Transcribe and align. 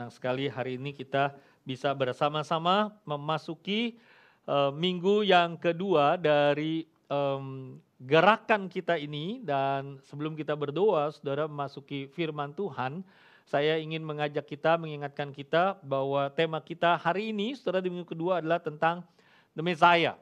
senang 0.00 0.16
sekali 0.16 0.48
hari 0.48 0.80
ini 0.80 0.96
kita 0.96 1.36
bisa 1.60 1.92
bersama-sama 1.92 2.88
memasuki 3.04 4.00
uh, 4.48 4.72
minggu 4.72 5.28
yang 5.28 5.60
kedua 5.60 6.16
dari 6.16 6.88
um, 7.12 7.76
gerakan 8.00 8.72
kita 8.72 8.96
ini 8.96 9.44
dan 9.44 10.00
sebelum 10.08 10.32
kita 10.40 10.56
berdoa, 10.56 11.12
saudara 11.12 11.44
memasuki 11.44 12.08
firman 12.16 12.56
Tuhan, 12.56 13.04
saya 13.44 13.76
ingin 13.76 14.00
mengajak 14.00 14.48
kita, 14.48 14.80
mengingatkan 14.80 15.36
kita 15.36 15.76
bahwa 15.84 16.32
tema 16.32 16.64
kita 16.64 16.96
hari 16.96 17.36
ini, 17.36 17.52
saudara 17.52 17.84
di 17.84 17.92
minggu 17.92 18.08
kedua 18.08 18.40
adalah 18.40 18.56
tentang 18.56 19.04
The 19.52 19.60
Messiah. 19.60 20.16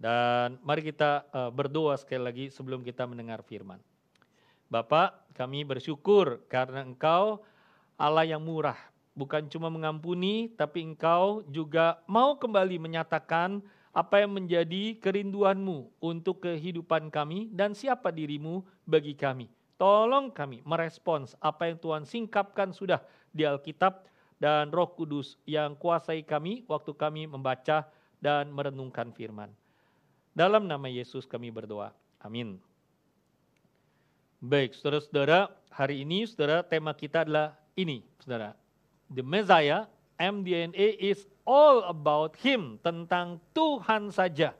Dan 0.00 0.56
mari 0.64 0.80
kita 0.80 1.28
uh, 1.36 1.52
berdoa 1.52 2.00
sekali 2.00 2.24
lagi 2.24 2.44
sebelum 2.48 2.80
kita 2.80 3.04
mendengar 3.04 3.44
firman. 3.44 3.76
Bapak, 4.72 5.36
kami 5.36 5.68
bersyukur 5.68 6.40
karena 6.48 6.80
Engkau 6.80 7.44
Allah 7.96 8.28
yang 8.28 8.44
murah, 8.44 8.76
bukan 9.16 9.48
cuma 9.48 9.72
mengampuni, 9.72 10.52
tapi 10.52 10.84
Engkau 10.84 11.40
juga 11.48 12.00
mau 12.04 12.36
kembali 12.36 12.76
menyatakan 12.76 13.64
apa 13.96 14.20
yang 14.20 14.36
menjadi 14.36 15.00
kerinduanmu 15.00 15.88
untuk 16.04 16.44
kehidupan 16.44 17.08
kami 17.08 17.48
dan 17.48 17.72
siapa 17.72 18.12
dirimu 18.12 18.60
bagi 18.84 19.16
kami. 19.16 19.48
Tolong 19.80 20.28
kami 20.28 20.60
merespons 20.68 21.32
apa 21.40 21.72
yang 21.72 21.80
Tuhan 21.80 22.04
singkapkan 22.04 22.76
sudah 22.76 23.00
di 23.32 23.48
Alkitab 23.48 24.04
dan 24.36 24.68
Roh 24.68 24.92
Kudus 24.92 25.40
yang 25.48 25.76
kuasai 25.80 26.20
kami 26.24 26.68
waktu 26.68 26.92
kami 26.92 27.24
membaca 27.24 27.88
dan 28.20 28.52
merenungkan 28.52 29.12
firman. 29.16 29.48
Dalam 30.36 30.68
nama 30.68 30.88
Yesus 30.92 31.24
kami 31.24 31.48
berdoa. 31.48 31.96
Amin. 32.20 32.60
Baik, 34.36 34.76
saudara-saudara, 34.76 35.48
hari 35.72 36.04
ini 36.04 36.28
saudara 36.28 36.60
tema 36.60 36.92
kita 36.92 37.24
adalah 37.24 37.56
ini, 37.76 38.00
saudara. 38.18 38.56
The 39.12 39.22
Messiah, 39.22 39.86
MDNA 40.16 40.96
is 40.98 41.28
all 41.44 41.84
about 41.86 42.34
Him, 42.40 42.80
tentang 42.80 43.38
Tuhan 43.52 44.10
saja. 44.10 44.56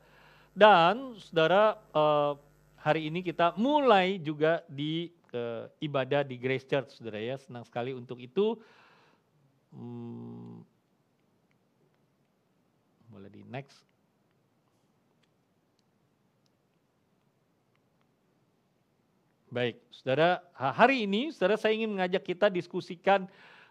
Dan 0.53 1.17
saudara, 1.19 1.81
uh, 1.97 2.37
hari 2.77 3.09
ini 3.09 3.25
kita 3.25 3.57
mulai 3.57 4.21
juga 4.21 4.63
di 4.69 5.11
uh, 5.33 5.67
ibadah 5.81 6.23
di 6.23 6.37
Grace 6.37 6.69
Church, 6.69 7.01
saudara 7.01 7.19
ya. 7.19 7.41
Senang 7.41 7.65
sekali 7.65 7.97
untuk 7.97 8.21
itu. 8.21 8.61
Hmm, 9.73 10.63
boleh 13.11 13.33
di 13.33 13.43
next. 13.49 13.81
Baik, 19.57 19.81
saudara, 19.89 20.45
hari 20.53 21.09
ini 21.09 21.33
saudara 21.33 21.57
saya 21.57 21.73
ingin 21.73 21.97
mengajak 21.97 22.29
kita 22.29 22.53
diskusikan 22.53 23.25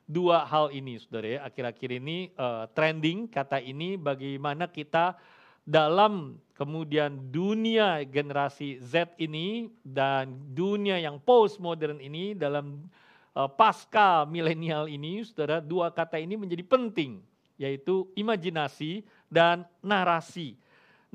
dua 0.10 0.42
hal 0.42 0.74
ini, 0.74 0.98
saudara 0.98 1.38
ya. 1.38 1.40
Akhir-akhir 1.46 2.02
ini 2.02 2.34
uh, 2.42 2.66
trending 2.74 3.30
kata 3.30 3.62
ini 3.62 3.94
bagaimana 3.94 4.66
kita 4.66 5.14
dalam 5.62 6.42
kemudian 6.58 7.30
dunia 7.30 8.02
generasi 8.02 8.82
Z 8.82 9.14
ini 9.22 9.70
dan 9.86 10.34
dunia 10.58 10.98
yang 10.98 11.22
postmodern 11.22 12.02
ini 12.02 12.34
dalam 12.34 12.90
uh, 13.38 13.46
pasca 13.46 14.26
milenial 14.26 14.90
ini, 14.90 15.22
saudara, 15.22 15.62
dua 15.62 15.94
kata 15.94 16.18
ini 16.18 16.34
menjadi 16.34 16.66
penting, 16.66 17.22
yaitu 17.62 18.10
imajinasi 18.18 19.06
dan 19.30 19.70
narasi. 19.86 20.58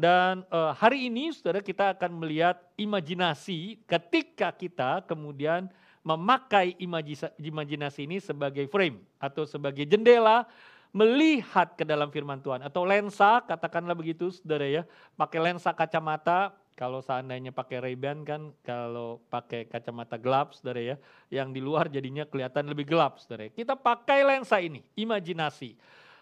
Dan 0.01 0.49
uh, 0.49 0.73
hari 0.73 1.13
ini 1.13 1.29
saudara 1.29 1.61
kita 1.61 1.93
akan 1.93 2.25
melihat 2.25 2.57
imajinasi 2.81 3.85
ketika 3.85 4.49
kita 4.49 5.05
kemudian 5.05 5.69
memakai 6.01 6.73
imajinasi 7.37 8.09
ini 8.09 8.17
sebagai 8.17 8.65
frame 8.73 9.05
atau 9.21 9.45
sebagai 9.45 9.85
jendela 9.85 10.49
melihat 10.97 11.77
ke 11.77 11.85
dalam 11.85 12.09
firman 12.09 12.41
Tuhan. 12.41 12.65
Atau 12.65 12.89
lensa 12.89 13.45
katakanlah 13.45 13.93
begitu 13.93 14.33
saudara 14.33 14.65
ya. 14.65 14.83
Pakai 15.21 15.37
lensa 15.37 15.69
kacamata 15.77 16.57
kalau 16.81 17.05
seandainya 17.05 17.53
pakai 17.53 17.93
Ray-Ban 17.93 18.25
kan 18.25 18.57
kalau 18.65 19.21
pakai 19.29 19.69
kacamata 19.69 20.17
gelap 20.17 20.57
saudara 20.57 20.81
ya 20.81 20.97
yang 21.29 21.53
di 21.53 21.61
luar 21.61 21.93
jadinya 21.93 22.25
kelihatan 22.25 22.73
lebih 22.73 22.89
gelap 22.89 23.21
saudara. 23.21 23.53
Kita 23.53 23.77
pakai 23.77 24.25
lensa 24.25 24.65
ini 24.65 24.81
imajinasi 24.97 25.77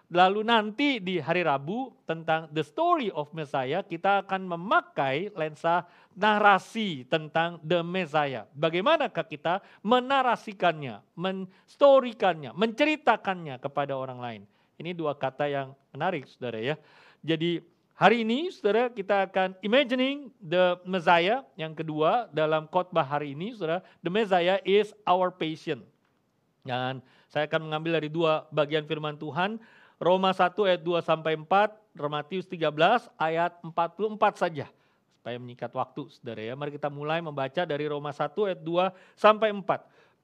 Lalu 0.08 0.40
nanti 0.40 1.04
di 1.04 1.20
hari 1.20 1.44
Rabu 1.44 1.92
tentang 2.08 2.48
the 2.48 2.64
story 2.64 3.12
of 3.12 3.28
Messiah 3.36 3.84
kita 3.84 4.24
akan 4.24 4.56
memakai 4.56 5.28
lensa 5.36 5.84
narasi 6.16 7.04
tentang 7.04 7.60
the 7.60 7.84
Messiah. 7.84 8.48
Bagaimanakah 8.56 9.28
kita 9.28 9.60
menarasikannya, 9.84 11.04
menstorikannya, 11.12 12.56
menceritakannya 12.56 13.60
kepada 13.60 13.92
orang 14.00 14.16
lain. 14.16 14.42
Ini 14.80 14.96
dua 14.96 15.12
kata 15.12 15.44
yang 15.44 15.76
menarik 15.92 16.24
saudara 16.24 16.56
ya. 16.56 16.80
Jadi 17.20 17.60
hari 17.92 18.24
ini 18.24 18.48
saudara 18.48 18.88
kita 18.88 19.28
akan 19.28 19.60
imagining 19.60 20.32
the 20.40 20.80
Messiah. 20.88 21.44
Yang 21.60 21.84
kedua 21.84 22.32
dalam 22.32 22.64
khotbah 22.64 23.04
hari 23.04 23.36
ini 23.36 23.52
saudara, 23.52 23.84
the 24.00 24.08
Messiah 24.08 24.56
is 24.64 24.96
our 25.04 25.28
patient. 25.28 25.84
Dan 26.64 27.04
saya 27.28 27.44
akan 27.44 27.68
mengambil 27.68 28.00
dari 28.00 28.08
dua 28.08 28.48
bagian 28.48 28.88
firman 28.88 29.20
Tuhan 29.20 29.60
Roma 29.98 30.30
1 30.30 30.54
ayat 30.62 30.80
2 30.80 31.02
sampai 31.02 31.34
4, 31.34 31.98
Matius 32.06 32.46
13 32.46 33.10
ayat 33.18 33.58
44 33.66 34.38
saja. 34.38 34.66
Supaya 35.18 35.36
menyikat 35.42 35.74
waktu, 35.74 36.06
Saudara 36.14 36.38
ya. 36.38 36.54
Mari 36.54 36.78
kita 36.78 36.86
mulai 36.86 37.18
membaca 37.18 37.66
dari 37.66 37.84
Roma 37.90 38.14
1 38.14 38.30
ayat 38.46 38.60
2 38.62 39.18
sampai 39.18 39.50
4. 39.50 39.66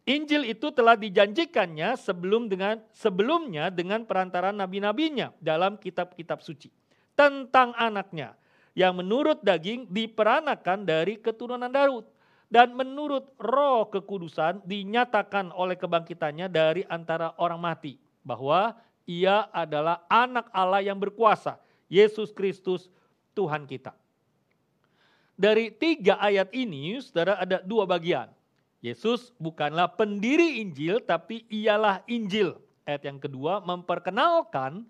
Injil 0.04 0.44
itu 0.44 0.68
telah 0.68 1.00
dijanjikannya 1.00 1.96
sebelum 1.96 2.46
dengan 2.46 2.76
sebelumnya 2.92 3.72
dengan 3.72 4.04
perantara 4.04 4.52
nabi-nabinya 4.52 5.32
dalam 5.40 5.80
kitab-kitab 5.80 6.44
suci 6.44 6.68
tentang 7.16 7.72
anaknya 7.72 8.36
yang 8.76 8.92
menurut 9.00 9.40
daging 9.40 9.88
diperanakan 9.88 10.84
dari 10.84 11.16
keturunan 11.16 11.72
Daud 11.72 12.04
dan 12.52 12.76
menurut 12.76 13.32
roh 13.40 13.88
kekudusan 13.88 14.60
dinyatakan 14.68 15.48
oleh 15.56 15.80
kebangkitannya 15.80 16.52
dari 16.52 16.84
antara 16.84 17.32
orang 17.40 17.64
mati 17.64 17.96
bahwa 18.20 18.76
ia 19.04 19.48
adalah 19.52 20.04
anak 20.08 20.48
Allah 20.52 20.80
yang 20.80 20.96
berkuasa, 20.96 21.60
Yesus 21.88 22.32
Kristus 22.32 22.88
Tuhan 23.36 23.68
kita. 23.68 23.92
Dari 25.34 25.74
tiga 25.74 26.16
ayat 26.22 26.54
ini, 26.54 26.96
saudara 27.02 27.40
ada 27.42 27.58
dua 27.60 27.84
bagian. 27.84 28.30
Yesus 28.84 29.32
bukanlah 29.40 29.88
pendiri 29.96 30.60
Injil, 30.60 31.00
tapi 31.02 31.48
ialah 31.48 32.04
Injil. 32.06 32.54
Ayat 32.84 33.08
yang 33.08 33.16
kedua 33.16 33.64
memperkenalkan 33.64 34.84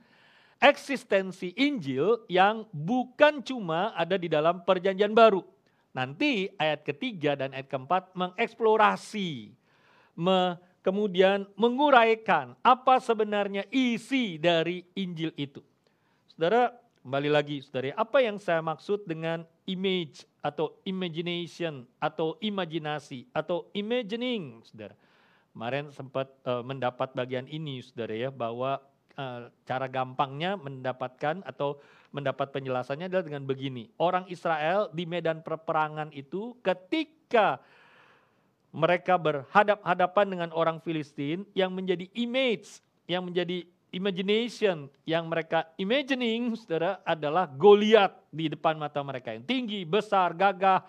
eksistensi 0.59 1.55
Injil 1.55 2.27
yang 2.27 2.67
bukan 2.75 3.41
cuma 3.47 3.95
ada 3.95 4.19
di 4.19 4.27
dalam 4.27 4.67
perjanjian 4.67 5.15
baru. 5.15 5.47
Nanti 5.95 6.51
ayat 6.59 6.83
ketiga 6.83 7.39
dan 7.39 7.55
ayat 7.55 7.71
keempat 7.71 8.11
mengeksplorasi, 8.19 9.55
me 10.19 10.59
kemudian 10.85 11.49
menguraikan 11.57 12.53
apa 12.61 13.01
sebenarnya 13.01 13.65
isi 13.73 14.37
dari 14.37 14.85
Injil 15.01 15.33
itu. 15.41 15.65
Saudara, 16.29 16.77
kembali 17.01 17.33
lagi 17.33 17.65
saudara, 17.65 17.97
apa 17.97 18.21
yang 18.21 18.37
saya 18.37 18.61
maksud 18.61 19.09
dengan 19.09 19.49
image 19.65 20.29
atau 20.45 20.77
imagination 20.85 21.89
atau 21.97 22.37
imajinasi 22.45 23.33
atau 23.33 23.73
imagining, 23.73 24.61
saudara. 24.69 24.93
Kemarin 25.57 25.89
sempat 25.89 26.29
uh, 26.45 26.61
mendapat 26.61 27.17
bagian 27.17 27.49
ini, 27.49 27.81
saudara 27.81 28.13
ya, 28.13 28.29
bahwa 28.29 28.83
uh, 29.17 29.49
cara 29.65 29.87
gampangnya 29.89 30.59
mendapatkan 30.61 31.41
atau 31.47 31.81
mendapat 32.11 32.51
penjelasannya 32.51 33.07
adalah 33.09 33.25
dengan 33.25 33.47
begini. 33.47 33.89
Orang 33.97 34.27
Israel 34.29 34.91
di 34.91 35.07
medan 35.07 35.41
peperangan 35.47 36.11
itu 36.11 36.59
ketika 36.61 37.63
mereka 38.75 39.15
berhadap-hadapan 39.15 40.27
dengan 40.27 40.51
orang 40.51 40.83
Filistin 40.83 41.47
yang 41.55 41.71
menjadi 41.71 42.11
image, 42.19 42.83
yang 43.07 43.23
menjadi 43.23 43.63
imagination, 43.95 44.91
yang 45.07 45.31
mereka 45.31 45.71
imagining, 45.79 46.59
saudara, 46.59 46.99
adalah 47.07 47.47
Goliat 47.47 48.19
di 48.35 48.51
depan 48.51 48.75
mata 48.75 48.99
mereka 49.07 49.31
yang 49.31 49.47
tinggi, 49.47 49.87
besar, 49.87 50.35
gagah, 50.35 50.83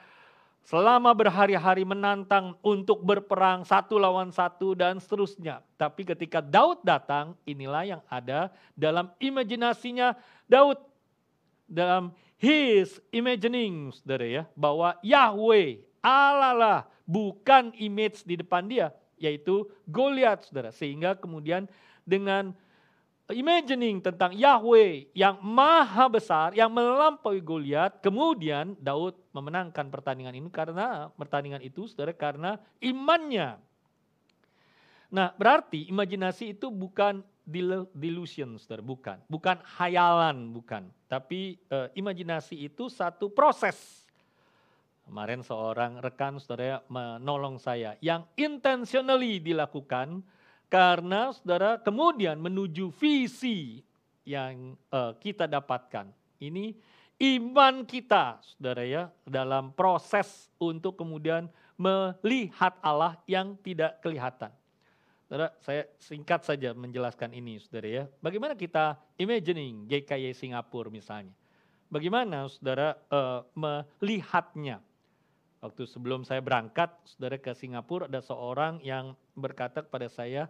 selama 0.65 1.13
berhari-hari 1.13 1.85
menantang 1.85 2.57
untuk 2.65 3.05
berperang 3.05 3.61
satu 3.61 4.01
lawan 4.01 4.33
satu 4.33 4.73
dan 4.73 4.97
seterusnya. 4.97 5.61
Tapi 5.77 6.09
ketika 6.09 6.41
Daud 6.41 6.81
datang, 6.81 7.37
inilah 7.45 7.85
yang 7.85 8.01
ada 8.09 8.49
dalam 8.73 9.13
imajinasinya 9.21 10.17
Daud. 10.49 10.81
Dalam 11.65 12.13
his 12.37 13.01
imagining, 13.09 13.89
saudara 13.93 14.25
ya, 14.25 14.43
bahwa 14.53 14.97
Yahweh, 15.01 15.81
Allah 16.01 16.53
lah 16.53 16.79
bukan 17.05 17.71
image 17.77 18.25
di 18.25 18.35
depan 18.37 18.65
dia, 18.65 18.91
yaitu 19.15 19.69
Goliat, 19.87 20.45
saudara. 20.45 20.73
Sehingga 20.73 21.15
kemudian 21.15 21.69
dengan 22.03 22.53
imagining 23.33 24.01
tentang 24.03 24.37
Yahweh 24.37 25.09
yang 25.17 25.41
maha 25.41 26.05
besar, 26.05 26.53
yang 26.53 26.69
melampaui 26.69 27.41
Goliat, 27.41 27.97
kemudian 28.01 28.77
Daud 28.77 29.17
memenangkan 29.33 29.89
pertandingan 29.89 30.37
ini 30.37 30.49
karena 30.53 31.09
pertandingan 31.17 31.61
itu, 31.65 31.89
saudara, 31.89 32.13
karena 32.13 32.61
imannya. 32.77 33.57
Nah, 35.09 35.31
berarti 35.37 35.89
imajinasi 35.89 36.57
itu 36.57 36.69
bukan 36.69 37.25
delusion, 37.93 38.57
saudara, 38.57 38.81
bukan. 38.81 39.17
Bukan 39.29 39.57
hayalan, 39.77 40.49
bukan. 40.53 40.89
Tapi 41.05 41.61
uh, 41.69 41.89
imajinasi 41.93 42.65
itu 42.65 42.89
satu 42.89 43.29
proses. 43.29 44.04
Kemarin 45.05 45.45
seorang 45.45 46.01
rekan 46.01 46.41
saudara 46.41 46.81
menolong 46.89 47.61
saya 47.61 47.93
yang 48.01 48.25
intentionally 48.33 49.37
dilakukan 49.37 50.25
karena 50.65 51.29
saudara 51.29 51.77
kemudian 51.77 52.41
menuju 52.41 52.89
visi 52.89 53.85
yang 54.25 54.73
uh, 54.89 55.13
kita 55.21 55.45
dapatkan. 55.45 56.09
Ini 56.41 56.73
iman 57.37 57.85
kita 57.85 58.41
saudara 58.41 58.81
ya 58.81 59.13
dalam 59.23 59.71
proses 59.77 60.49
untuk 60.57 60.97
kemudian 60.97 61.47
melihat 61.77 62.73
Allah 62.81 63.21
yang 63.29 63.53
tidak 63.61 64.01
kelihatan. 64.01 64.49
Saudara, 65.25 65.53
saya 65.61 65.89
singkat 65.97 66.45
saja 66.45 66.73
menjelaskan 66.77 67.33
ini, 67.33 67.57
saudara 67.57 67.89
ya. 67.89 68.03
Bagaimana 68.21 68.53
kita 68.53 68.97
imagining 69.17 69.89
GKY 69.89 70.37
Singapura 70.37 70.89
misalnya? 70.93 71.33
Bagaimana 71.89 72.45
saudara 72.49 72.93
uh, 73.09 73.41
melihatnya? 73.57 74.81
Waktu 75.65 75.89
sebelum 75.89 76.21
saya 76.21 76.45
berangkat, 76.45 76.93
saudara 77.09 77.41
ke 77.41 77.49
Singapura 77.57 78.05
ada 78.05 78.21
seorang 78.21 78.77
yang 78.85 79.17
berkata 79.33 79.81
kepada 79.81 80.05
saya, 80.05 80.45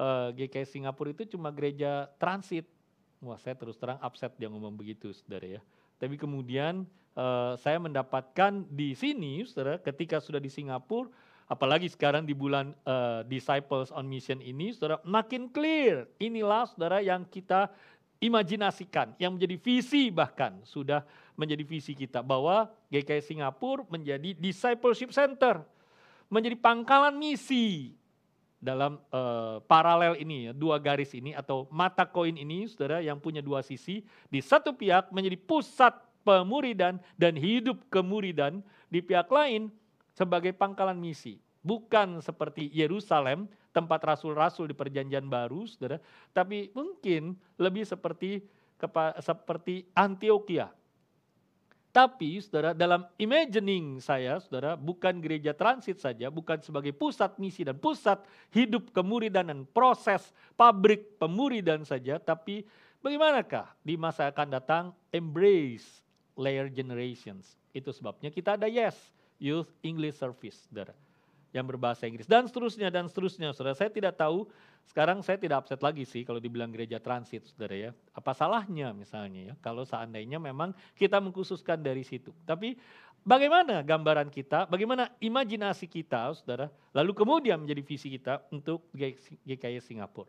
uh, 0.00 0.32
eh, 0.32 0.48
GKY 0.48 0.64
Singapura 0.64 1.12
itu 1.12 1.36
cuma 1.36 1.52
gereja 1.52 2.08
transit. 2.16 2.64
Wah 3.20 3.36
saya 3.36 3.52
terus 3.52 3.76
terang 3.76 4.00
upset 4.00 4.32
dia 4.40 4.48
ngomong 4.48 4.72
begitu, 4.72 5.12
saudara 5.12 5.44
ya. 5.44 5.60
Tapi 6.00 6.16
kemudian 6.16 6.88
uh, 7.12 7.52
saya 7.60 7.76
mendapatkan 7.76 8.64
di 8.72 8.96
sini, 8.96 9.44
saudara, 9.44 9.76
ketika 9.76 10.24
sudah 10.24 10.40
di 10.40 10.48
Singapura, 10.48 11.12
apalagi 11.52 11.92
sekarang 11.92 12.24
di 12.24 12.32
bulan 12.32 12.72
uh, 12.88 13.28
Disciples 13.28 13.92
on 13.92 14.08
Mission 14.08 14.40
ini, 14.40 14.72
saudara, 14.72 15.04
makin 15.04 15.52
clear. 15.52 16.08
Inilah 16.16 16.64
saudara 16.64 17.04
yang 17.04 17.28
kita 17.28 17.68
imajinasikan, 18.20 19.12
yang 19.20 19.36
menjadi 19.36 19.56
visi 19.60 20.08
bahkan 20.08 20.56
sudah 20.64 21.04
menjadi 21.36 21.62
visi 21.62 21.92
kita 21.92 22.24
bahwa 22.24 22.72
GKI 22.88 23.22
Singapura 23.22 23.84
menjadi 23.92 24.32
discipleship 24.36 25.12
center, 25.12 25.60
menjadi 26.32 26.56
pangkalan 26.56 27.14
misi 27.14 27.92
dalam 28.56 28.96
uh, 29.12 29.60
paralel 29.68 30.16
ini 30.16 30.50
ya, 30.50 30.52
dua 30.56 30.80
garis 30.80 31.12
ini 31.12 31.36
atau 31.36 31.68
mata 31.68 32.08
koin 32.08 32.34
ini 32.34 32.64
Saudara 32.66 33.04
yang 33.04 33.20
punya 33.20 33.44
dua 33.44 33.60
sisi, 33.60 34.02
di 34.32 34.40
satu 34.40 34.72
pihak 34.72 35.12
menjadi 35.12 35.36
pusat 35.36 35.92
pemuridan 36.24 36.98
dan 37.14 37.36
hidup 37.36 37.78
kemuridan, 37.92 38.64
di 38.90 39.04
pihak 39.04 39.28
lain 39.30 39.70
sebagai 40.16 40.56
pangkalan 40.56 40.96
misi. 40.96 41.38
Bukan 41.62 42.22
seperti 42.22 42.70
Yerusalem, 42.72 43.50
tempat 43.76 44.00
rasul-rasul 44.00 44.72
di 44.72 44.74
perjanjian 44.74 45.28
baru, 45.28 45.68
saudara, 45.68 46.00
tapi 46.32 46.72
mungkin 46.72 47.36
lebih 47.60 47.84
seperti 47.84 48.40
seperti 49.20 49.84
Antioquia. 49.92 50.72
Tapi 51.92 52.44
saudara 52.44 52.76
dalam 52.76 53.08
imagining 53.16 54.04
saya 54.04 54.36
saudara 54.36 54.76
bukan 54.76 55.16
gereja 55.16 55.56
transit 55.56 55.96
saja, 55.96 56.28
bukan 56.28 56.60
sebagai 56.60 56.92
pusat 56.92 57.40
misi 57.40 57.64
dan 57.64 57.80
pusat 57.80 58.20
hidup 58.52 58.92
kemuridan 58.92 59.48
dan 59.48 59.64
proses 59.64 60.28
pabrik 60.60 61.16
pemuridan 61.16 61.88
saja, 61.88 62.20
tapi 62.20 62.68
bagaimanakah 63.00 63.72
di 63.80 63.96
masa 63.96 64.28
akan 64.28 64.48
datang 64.60 64.84
embrace 65.08 66.04
layer 66.36 66.68
generations. 66.68 67.56
Itu 67.72 67.96
sebabnya 67.96 68.28
kita 68.28 68.60
ada 68.60 68.68
yes, 68.68 68.96
Youth 69.40 69.72
English 69.80 70.20
Service, 70.20 70.68
saudara. 70.68 70.92
Yang 71.56 71.72
berbahasa 71.72 72.04
Inggris. 72.04 72.28
Dan 72.28 72.44
seterusnya, 72.44 72.92
dan 72.92 73.08
seterusnya, 73.08 73.56
saudara. 73.56 73.72
Saya 73.72 73.88
tidak 73.88 74.20
tahu, 74.20 74.44
sekarang 74.84 75.24
saya 75.24 75.40
tidak 75.40 75.64
upset 75.64 75.80
lagi 75.80 76.04
sih 76.04 76.20
kalau 76.20 76.36
dibilang 76.36 76.68
gereja 76.68 77.00
transit, 77.00 77.48
saudara 77.48 77.72
ya. 77.72 77.90
Apa 78.12 78.36
salahnya 78.36 78.92
misalnya 78.92 79.40
ya, 79.40 79.54
kalau 79.64 79.88
seandainya 79.88 80.36
memang 80.36 80.76
kita 80.92 81.16
mengkhususkan 81.16 81.80
dari 81.80 82.04
situ. 82.04 82.36
Tapi 82.44 82.76
bagaimana 83.24 83.80
gambaran 83.80 84.28
kita, 84.28 84.68
bagaimana 84.68 85.08
imajinasi 85.16 85.88
kita, 85.88 86.36
saudara, 86.36 86.68
lalu 86.92 87.16
kemudian 87.16 87.56
menjadi 87.56 87.80
visi 87.80 88.12
kita 88.12 88.44
untuk 88.52 88.92
GKI 88.92 89.80
Singapura. 89.80 90.28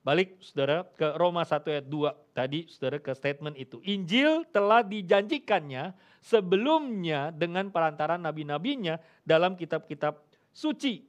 Balik 0.00 0.40
saudara 0.40 0.88
ke 0.96 1.12
Roma 1.20 1.44
1 1.44 1.60
ayat 1.76 1.84
2 1.84 2.36
tadi 2.36 2.64
saudara 2.72 2.96
ke 3.00 3.12
statement 3.12 3.52
itu. 3.60 3.84
Injil 3.84 4.48
telah 4.48 4.80
dijanjikannya 4.80 5.92
sebelumnya 6.24 7.28
dengan 7.32 7.68
perantaran 7.68 8.16
nabi-nabinya 8.16 8.96
dalam 9.28 9.60
kitab-kitab 9.60 10.29
suci. 10.60 11.00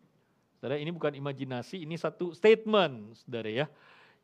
Saudara 0.55 0.79
ini 0.79 0.93
bukan 0.95 1.11
imajinasi, 1.11 1.83
ini 1.83 1.99
satu 1.99 2.31
statement 2.31 3.19
saudara 3.19 3.49
ya. 3.49 3.67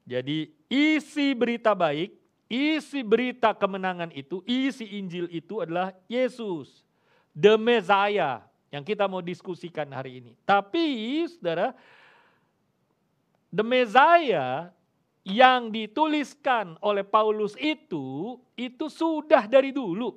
Jadi 0.08 0.48
isi 0.72 1.36
berita 1.36 1.76
baik, 1.76 2.16
isi 2.48 3.04
berita 3.04 3.52
kemenangan 3.52 4.14
itu, 4.16 4.40
isi 4.48 4.88
Injil 4.96 5.28
itu 5.28 5.60
adalah 5.60 5.92
Yesus. 6.08 6.88
The 7.36 7.60
Messiah 7.60 8.48
yang 8.72 8.88
kita 8.88 9.10
mau 9.12 9.20
diskusikan 9.20 9.92
hari 9.92 10.24
ini. 10.24 10.32
Tapi 10.48 11.26
saudara 11.28 11.76
The 13.52 13.66
Messiah 13.66 14.72
yang 15.28 15.68
dituliskan 15.74 16.80
oleh 16.80 17.04
Paulus 17.04 17.58
itu, 17.60 18.40
itu 18.56 18.86
sudah 18.88 19.44
dari 19.44 19.76
dulu. 19.76 20.16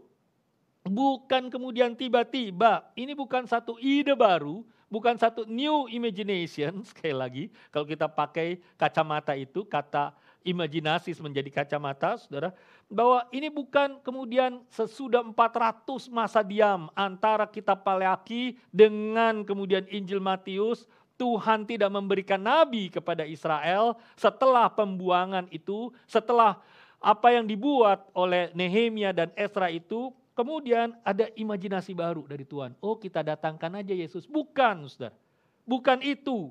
Bukan 0.87 1.51
kemudian 1.51 1.99
tiba-tiba, 1.99 2.87
ini 2.95 3.13
bukan 3.13 3.43
satu 3.43 3.75
ide 3.83 4.15
baru, 4.15 4.63
bukan 4.91 5.15
satu 5.17 5.47
new 5.47 5.87
imagination, 5.89 6.83
sekali 6.91 7.15
lagi, 7.15 7.45
kalau 7.71 7.87
kita 7.87 8.11
pakai 8.11 8.59
kacamata 8.75 9.33
itu, 9.39 9.63
kata 9.65 10.13
imajinasi 10.43 11.15
menjadi 11.23 11.63
kacamata, 11.63 12.19
saudara, 12.19 12.51
bahwa 12.91 13.23
ini 13.31 13.47
bukan 13.47 14.03
kemudian 14.03 14.61
sesudah 14.73 15.23
400 15.23 16.11
masa 16.11 16.43
diam 16.43 16.91
antara 16.99 17.47
kitab 17.47 17.87
Paleaki 17.87 18.59
dengan 18.75 19.47
kemudian 19.47 19.87
Injil 19.87 20.19
Matius, 20.19 20.91
Tuhan 21.21 21.69
tidak 21.69 21.93
memberikan 21.93 22.41
nabi 22.41 22.89
kepada 22.89 23.29
Israel 23.29 23.95
setelah 24.17 24.73
pembuangan 24.73 25.47
itu, 25.53 25.93
setelah 26.09 26.57
apa 27.01 27.33
yang 27.33 27.45
dibuat 27.45 28.09
oleh 28.17 28.49
Nehemia 28.57 29.13
dan 29.13 29.29
Esra 29.37 29.69
itu, 29.69 30.13
kemudian 30.35 30.95
ada 31.03 31.29
imajinasi 31.35 31.93
baru 31.93 32.27
dari 32.27 32.47
Tuhan. 32.47 32.75
Oh 32.83 32.97
kita 32.97 33.23
datangkan 33.25 33.83
aja 33.83 33.95
Yesus. 33.95 34.25
Bukan, 34.25 34.87
saudara. 34.87 35.17
Bukan 35.65 36.01
itu. 36.03 36.51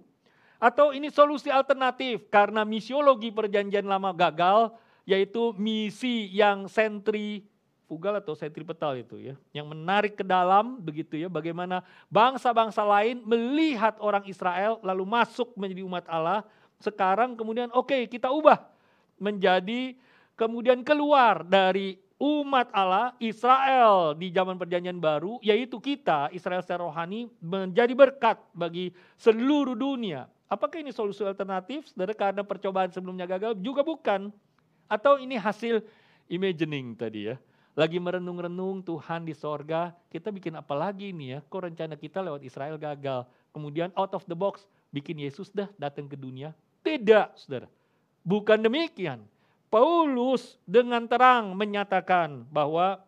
Atau 0.59 0.91
ini 0.91 1.07
solusi 1.07 1.47
alternatif 1.47 2.27
karena 2.27 2.67
misiologi 2.67 3.31
perjanjian 3.31 3.87
lama 3.87 4.11
gagal, 4.11 4.75
yaitu 5.07 5.55
misi 5.55 6.27
yang 6.35 6.67
sentri 6.67 7.47
fugal 7.89 8.13
atau 8.21 8.37
sentripetal 8.37 8.93
itu 8.93 9.17
ya, 9.17 9.33
yang 9.49 9.65
menarik 9.65 10.13
ke 10.13 10.21
dalam 10.21 10.77
begitu 10.77 11.17
ya, 11.17 11.25
bagaimana 11.25 11.81
bangsa-bangsa 12.05 12.85
lain 12.85 13.25
melihat 13.25 13.97
orang 13.97 14.21
Israel 14.29 14.77
lalu 14.85 15.09
masuk 15.09 15.57
menjadi 15.57 15.81
umat 15.89 16.05
Allah, 16.05 16.45
sekarang 16.77 17.33
kemudian 17.33 17.73
oke 17.73 17.89
okay, 17.89 18.05
kita 18.05 18.29
ubah 18.29 18.61
menjadi 19.17 19.97
kemudian 20.37 20.85
keluar 20.85 21.41
dari 21.41 21.97
umat 22.19 22.67
Allah 22.75 23.15
Israel 23.17 24.13
di 24.13 24.29
zaman 24.29 24.59
perjanjian 24.59 24.99
baru, 24.99 25.39
yaitu 25.39 25.79
kita 25.79 26.27
Israel 26.35 26.59
secara 26.59 26.83
rohani 26.83 27.31
menjadi 27.39 27.95
berkat 27.95 28.37
bagi 28.51 28.91
seluruh 29.15 29.73
dunia. 29.73 30.27
Apakah 30.51 30.83
ini 30.83 30.91
solusi 30.91 31.23
alternatif? 31.23 31.87
Saudara 31.89 32.11
karena 32.11 32.43
percobaan 32.43 32.91
sebelumnya 32.91 33.23
gagal? 33.23 33.55
Juga 33.63 33.81
bukan. 33.81 34.29
Atau 34.91 35.21
ini 35.21 35.39
hasil 35.39 35.79
imagining 36.27 36.97
tadi 36.97 37.31
ya 37.31 37.39
lagi 37.79 37.95
merenung-renung 37.95 38.83
Tuhan 38.83 39.23
di 39.23 39.31
sorga, 39.31 39.95
kita 40.11 40.35
bikin 40.35 40.59
apa 40.59 40.75
lagi 40.75 41.15
nih 41.15 41.27
ya? 41.31 41.39
Kok 41.47 41.71
rencana 41.71 41.95
kita 41.95 42.19
lewat 42.19 42.43
Israel 42.43 42.75
gagal? 42.75 43.23
Kemudian 43.55 43.95
out 43.95 44.11
of 44.11 44.27
the 44.27 44.35
box, 44.35 44.67
bikin 44.91 45.15
Yesus 45.15 45.47
dah 45.47 45.71
datang 45.79 46.11
ke 46.11 46.19
dunia? 46.19 46.51
Tidak, 46.83 47.39
saudara. 47.39 47.71
Bukan 48.19 48.59
demikian. 48.59 49.23
Paulus 49.69 50.57
dengan 50.65 51.05
terang 51.05 51.53
menyatakan 51.53 52.43
bahwa 52.49 53.05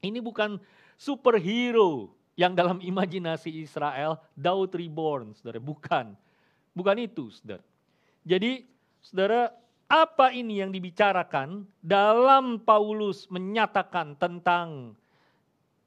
ini 0.00 0.18
bukan 0.18 0.56
superhero 0.96 2.12
yang 2.40 2.56
dalam 2.56 2.80
imajinasi 2.90 3.60
Israel, 3.60 4.16
Daud 4.32 4.72
reborn, 4.72 5.36
saudara. 5.36 5.60
Bukan. 5.60 6.16
Bukan 6.72 6.96
itu, 6.96 7.28
saudara. 7.28 7.60
Jadi, 8.24 8.64
saudara, 9.04 9.52
apa 9.90 10.32
ini 10.32 10.64
yang 10.64 10.72
dibicarakan 10.72 11.68
dalam 11.84 12.56
Paulus 12.64 13.28
menyatakan 13.28 14.16
tentang 14.16 14.96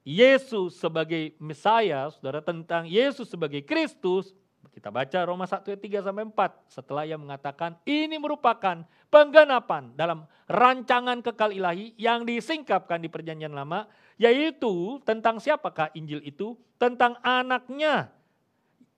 Yesus 0.04 0.76
sebagai 0.76 1.32
Mesias, 1.40 2.20
saudara, 2.20 2.44
tentang 2.44 2.84
Yesus 2.84 3.26
sebagai 3.32 3.64
Kristus, 3.64 4.36
kita 4.74 4.90
baca 4.90 5.18
Roma 5.22 5.46
1 5.46 5.62
ayat 5.62 5.80
3 5.80 6.06
sampai 6.10 6.24
4. 6.26 6.66
Setelah 6.66 7.06
ia 7.06 7.14
mengatakan 7.14 7.78
ini 7.86 8.18
merupakan 8.18 8.82
penggenapan 9.06 9.94
dalam 9.94 10.26
rancangan 10.50 11.22
kekal 11.22 11.54
ilahi 11.54 11.94
yang 11.94 12.26
disingkapkan 12.26 12.98
di 12.98 13.06
perjanjian 13.06 13.54
lama, 13.54 13.86
yaitu 14.18 14.98
tentang 15.06 15.38
siapakah 15.38 15.94
Injil 15.94 16.18
itu? 16.26 16.58
Tentang 16.74 17.14
anaknya 17.22 18.10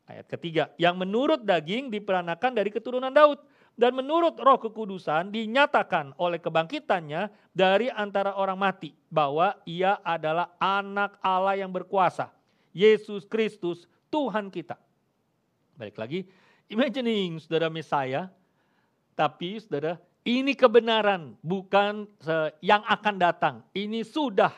Ayat 0.06 0.30
ketiga, 0.30 0.70
yang 0.78 0.94
menurut 0.94 1.42
daging 1.42 1.90
diperanakan 1.90 2.54
dari 2.54 2.70
keturunan 2.70 3.10
Daud. 3.10 3.42
Dan 3.76 3.92
menurut 3.92 4.40
roh 4.40 4.56
kekudusan 4.56 5.28
dinyatakan 5.28 6.16
oleh 6.16 6.40
kebangkitannya 6.40 7.28
dari 7.52 7.92
antara 7.92 8.32
orang 8.32 8.56
mati. 8.56 8.94
Bahwa 9.12 9.52
ia 9.68 10.00
adalah 10.00 10.54
anak 10.56 11.20
Allah 11.20 11.60
yang 11.60 11.68
berkuasa. 11.74 12.32
Yesus 12.72 13.28
Kristus 13.28 13.84
Tuhan 14.08 14.48
kita. 14.48 14.80
Balik 15.76 16.00
lagi, 16.00 16.24
imagining 16.72 17.36
saudara 17.36 17.68
Messiah. 17.68 18.32
Tapi 19.12 19.60
saudara, 19.60 20.00
ini 20.24 20.56
kebenaran 20.56 21.36
bukan 21.44 22.08
yang 22.64 22.80
akan 22.84 23.16
datang. 23.16 23.54
Ini 23.76 24.04
sudah 24.04 24.52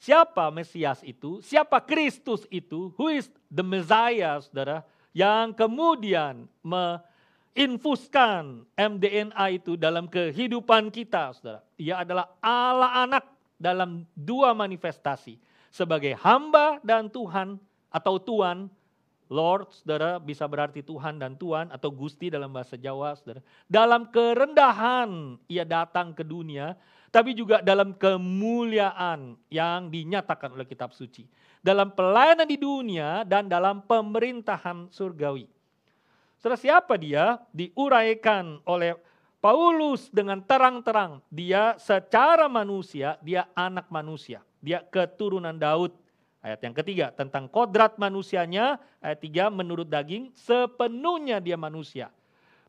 Siapa 0.00 0.48
Mesias 0.48 1.04
itu? 1.04 1.44
Siapa 1.44 1.84
Kristus 1.84 2.48
itu? 2.48 2.88
Who 2.96 3.12
is 3.12 3.28
the 3.52 3.60
Messiah, 3.60 4.40
saudara? 4.40 4.80
Yang 5.12 5.60
kemudian 5.60 6.48
menginfuskan 6.64 8.64
mDNA 8.80 9.60
itu 9.60 9.76
dalam 9.76 10.08
kehidupan 10.08 10.88
kita, 10.88 11.36
saudara. 11.36 11.60
Ia 11.76 12.00
adalah 12.00 12.32
Allah 12.40 13.04
anak 13.04 13.28
dalam 13.60 14.08
dua 14.16 14.56
manifestasi. 14.56 15.36
Sebagai 15.68 16.16
hamba 16.24 16.80
dan 16.80 17.12
Tuhan 17.12 17.60
atau 17.92 18.16
Tuhan, 18.16 18.72
Lord, 19.30 19.70
saudara, 19.70 20.18
bisa 20.18 20.42
berarti 20.50 20.82
Tuhan 20.82 21.22
dan 21.22 21.38
Tuhan 21.38 21.70
atau 21.70 21.94
Gusti 21.94 22.34
dalam 22.34 22.50
bahasa 22.50 22.74
Jawa, 22.74 23.14
saudara. 23.14 23.38
Dalam 23.70 24.10
kerendahan 24.10 25.38
ia 25.46 25.62
datang 25.62 26.10
ke 26.10 26.26
dunia 26.26 26.74
tapi 27.10 27.34
juga 27.34 27.58
dalam 27.58 27.94
kemuliaan 27.94 29.34
yang 29.50 29.90
dinyatakan 29.90 30.54
oleh 30.54 30.66
kitab 30.66 30.94
suci. 30.94 31.26
Dalam 31.58 31.90
pelayanan 31.90 32.46
di 32.46 32.56
dunia 32.56 33.26
dan 33.26 33.50
dalam 33.50 33.82
pemerintahan 33.82 34.88
surgawi. 34.94 35.50
Saudara 36.38 36.56
siapa 36.56 36.94
dia? 36.96 37.42
Diuraikan 37.50 38.62
oleh 38.64 38.96
Paulus 39.42 40.08
dengan 40.08 40.40
terang-terang. 40.40 41.20
Dia 41.28 41.76
secara 41.76 42.46
manusia, 42.46 43.18
dia 43.20 43.44
anak 43.58 43.90
manusia. 43.90 44.40
Dia 44.62 44.80
keturunan 44.80 45.58
Daud. 45.58 45.92
Ayat 46.40 46.60
yang 46.64 46.72
ketiga, 46.72 47.12
tentang 47.12 47.46
kodrat 47.46 48.00
manusianya. 48.00 48.80
Ayat 49.00 49.20
tiga, 49.20 49.44
menurut 49.52 49.88
daging, 49.88 50.32
sepenuhnya 50.32 51.36
dia 51.36 51.60
manusia. 51.60 52.08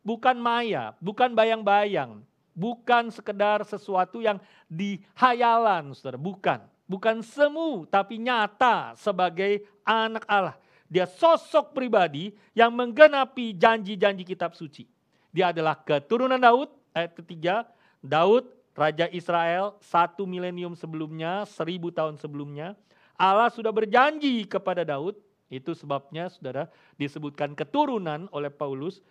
Bukan 0.04 0.36
maya, 0.36 0.92
bukan 1.00 1.32
bayang-bayang, 1.32 2.20
Bukan 2.52 3.08
sekedar 3.16 3.64
sesuatu 3.64 4.20
yang 4.20 4.36
dihayalan, 4.68 5.96
saudara. 5.96 6.20
Bukan. 6.20 6.60
Bukan 6.84 7.24
semu, 7.24 7.88
tapi 7.88 8.20
nyata 8.20 9.00
sebagai 9.00 9.64
anak 9.88 10.28
Allah. 10.28 10.60
Dia 10.92 11.08
sosok 11.08 11.72
pribadi 11.72 12.36
yang 12.52 12.76
menggenapi 12.76 13.56
janji-janji 13.56 14.28
kitab 14.28 14.52
suci. 14.52 14.84
Dia 15.32 15.56
adalah 15.56 15.80
keturunan 15.80 16.36
Daud, 16.36 16.68
ayat 16.92 17.16
ketiga. 17.16 17.64
Daud, 18.04 18.44
Raja 18.76 19.08
Israel, 19.16 19.80
satu 19.80 20.28
milenium 20.28 20.76
sebelumnya, 20.76 21.48
seribu 21.48 21.96
tahun 21.96 22.20
sebelumnya. 22.20 22.76
Allah 23.20 23.50
sudah 23.52 23.72
berjanji 23.74 24.44
kepada 24.48 24.84
Daud, 24.88 25.18
itu 25.52 25.76
sebabnya 25.76 26.32
saudara 26.32 26.72
disebutkan 26.96 27.56
keturunan 27.56 28.32
oleh 28.32 28.48
Paulus, 28.48 29.04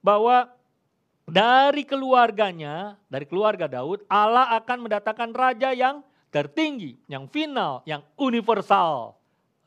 bahwa 0.00 0.48
dari 1.30 1.86
keluarganya, 1.86 2.98
dari 3.06 3.26
keluarga 3.26 3.70
Daud, 3.70 4.02
Allah 4.10 4.54
akan 4.58 4.86
mendatangkan 4.86 5.30
raja 5.30 5.70
yang 5.70 6.02
tertinggi, 6.30 6.98
yang 7.06 7.26
final, 7.30 7.82
yang 7.86 8.02
universal. 8.18 9.18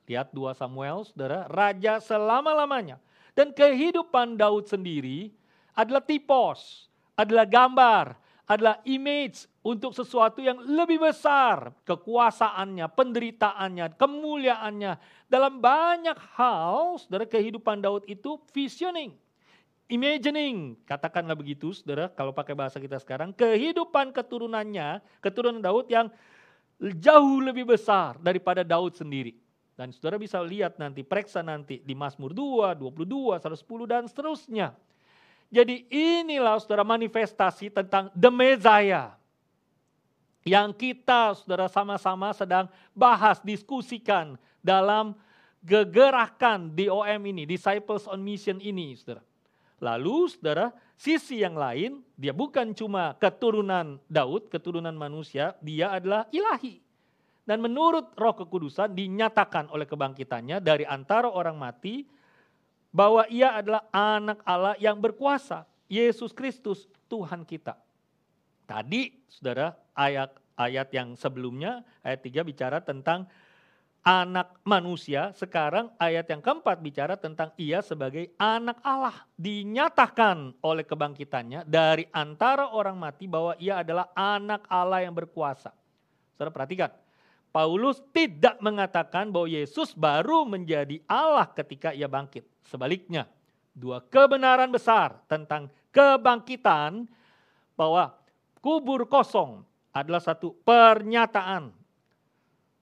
Lihat 0.04 0.36
2 0.36 0.60
Samuel, 0.60 1.08
saudara, 1.08 1.48
raja 1.48 2.04
selama-lamanya. 2.04 3.00
Dan 3.32 3.56
kehidupan 3.56 4.36
Daud 4.36 4.68
sendiri 4.68 5.32
adalah 5.74 6.04
tipos, 6.04 6.92
adalah 7.16 7.48
gambar, 7.48 8.20
adalah 8.44 8.84
image 8.84 9.48
untuk 9.64 9.96
sesuatu 9.96 10.44
yang 10.44 10.60
lebih 10.60 11.00
besar. 11.00 11.72
Kekuasaannya, 11.88 12.86
penderitaannya, 12.92 13.96
kemuliaannya. 13.96 14.94
Dalam 15.32 15.58
banyak 15.64 16.20
hal, 16.36 17.00
saudara, 17.00 17.24
kehidupan 17.24 17.80
Daud 17.80 18.04
itu 18.06 18.38
visioning 18.52 19.16
imagining, 19.92 20.74
katakanlah 20.90 21.38
begitu 21.38 21.70
saudara, 21.76 22.10
kalau 22.10 22.34
pakai 22.34 22.58
bahasa 22.58 22.82
kita 22.82 22.98
sekarang, 22.98 23.30
kehidupan 23.36 24.10
keturunannya, 24.10 25.04
keturunan 25.22 25.62
Daud 25.62 25.86
yang 25.86 26.10
jauh 26.80 27.40
lebih 27.44 27.70
besar 27.70 28.18
daripada 28.18 28.66
Daud 28.66 28.98
sendiri. 28.98 29.38
Dan 29.74 29.90
saudara 29.94 30.22
bisa 30.22 30.42
lihat 30.42 30.78
nanti, 30.78 31.02
periksa 31.02 31.42
nanti 31.42 31.82
di 31.82 31.98
Mazmur 31.98 32.34
2, 32.34 32.78
22, 32.78 33.42
110 33.42 33.90
dan 33.90 34.04
seterusnya. 34.06 34.68
Jadi 35.54 35.86
inilah 35.94 36.58
saudara 36.62 36.82
manifestasi 36.82 37.70
tentang 37.70 38.10
The 38.14 38.32
Messiah. 38.34 39.14
Yang 40.44 40.70
kita 40.76 41.40
saudara 41.40 41.72
sama-sama 41.72 42.36
sedang 42.36 42.68
bahas, 42.92 43.40
diskusikan 43.40 44.36
dalam 44.60 45.16
gegerakan 45.64 46.76
DOM 46.76 47.22
ini, 47.24 47.48
Disciples 47.48 48.04
on 48.12 48.20
Mission 48.20 48.60
ini 48.60 48.92
saudara. 49.00 49.24
Lalu 49.80 50.32
saudara, 50.32 50.72
sisi 51.00 51.44
yang 51.44 51.56
lain, 51.56 52.04
dia 52.20 52.36
bukan 52.36 52.76
cuma 52.76 53.16
keturunan 53.20 54.00
Daud, 54.08 54.52
keturunan 54.52 54.96
manusia, 54.96 55.56
dia 55.64 55.96
adalah 55.96 56.28
ilahi. 56.32 56.80
Dan 57.44 57.60
menurut 57.60 58.16
roh 58.16 58.36
kekudusan 58.36 58.96
dinyatakan 58.96 59.68
oleh 59.72 59.84
kebangkitannya 59.84 60.64
dari 60.64 60.88
antara 60.88 61.28
orang 61.28 61.60
mati, 61.60 62.08
bahwa 62.94 63.28
ia 63.28 63.60
adalah 63.60 63.84
anak 63.92 64.40
Allah 64.48 64.76
yang 64.80 64.96
berkuasa, 65.00 65.68
Yesus 65.92 66.32
Kristus 66.32 66.88
Tuhan 67.12 67.44
kita. 67.44 67.76
Tadi 68.64 69.12
saudara 69.28 69.76
ayat 69.94 70.44
ayat 70.58 70.90
yang 70.94 71.18
sebelumnya, 71.18 71.82
ayat 72.06 72.22
3 72.22 72.46
bicara 72.46 72.78
tentang 72.82 73.26
anak 74.04 74.60
manusia, 74.68 75.32
sekarang 75.32 75.88
ayat 75.96 76.28
yang 76.28 76.44
keempat 76.44 76.84
bicara 76.84 77.16
tentang 77.16 77.56
ia 77.56 77.80
sebagai 77.80 78.36
anak 78.36 78.78
Allah. 78.84 79.16
Dinyatakan 79.40 80.60
oleh 80.60 80.84
kebangkitannya 80.84 81.64
dari 81.64 82.04
antara 82.12 82.76
orang 82.76 83.00
mati 83.00 83.32
bahwa 83.32 83.56
ia 83.56 83.80
adalah 83.80 84.12
anak 84.12 84.68
Allah 84.68 85.08
yang 85.08 85.16
berkuasa. 85.16 85.72
Saudara 86.36 86.52
perhatikan, 86.52 86.92
Paulus 87.56 88.04
tidak 88.12 88.60
mengatakan 88.60 89.32
bahwa 89.32 89.48
Yesus 89.48 89.96
baru 89.96 90.44
menjadi 90.44 91.00
Allah 91.08 91.48
ketika 91.48 91.96
ia 91.96 92.12
bangkit. 92.12 92.44
Sebaliknya, 92.68 93.24
dua 93.72 94.04
kebenaran 94.04 94.68
besar 94.68 95.24
tentang 95.32 95.72
kebangkitan 95.96 97.08
bahwa 97.80 98.20
kubur 98.60 99.08
kosong 99.08 99.64
adalah 99.94 100.20
satu 100.20 100.58
pernyataan 100.66 101.84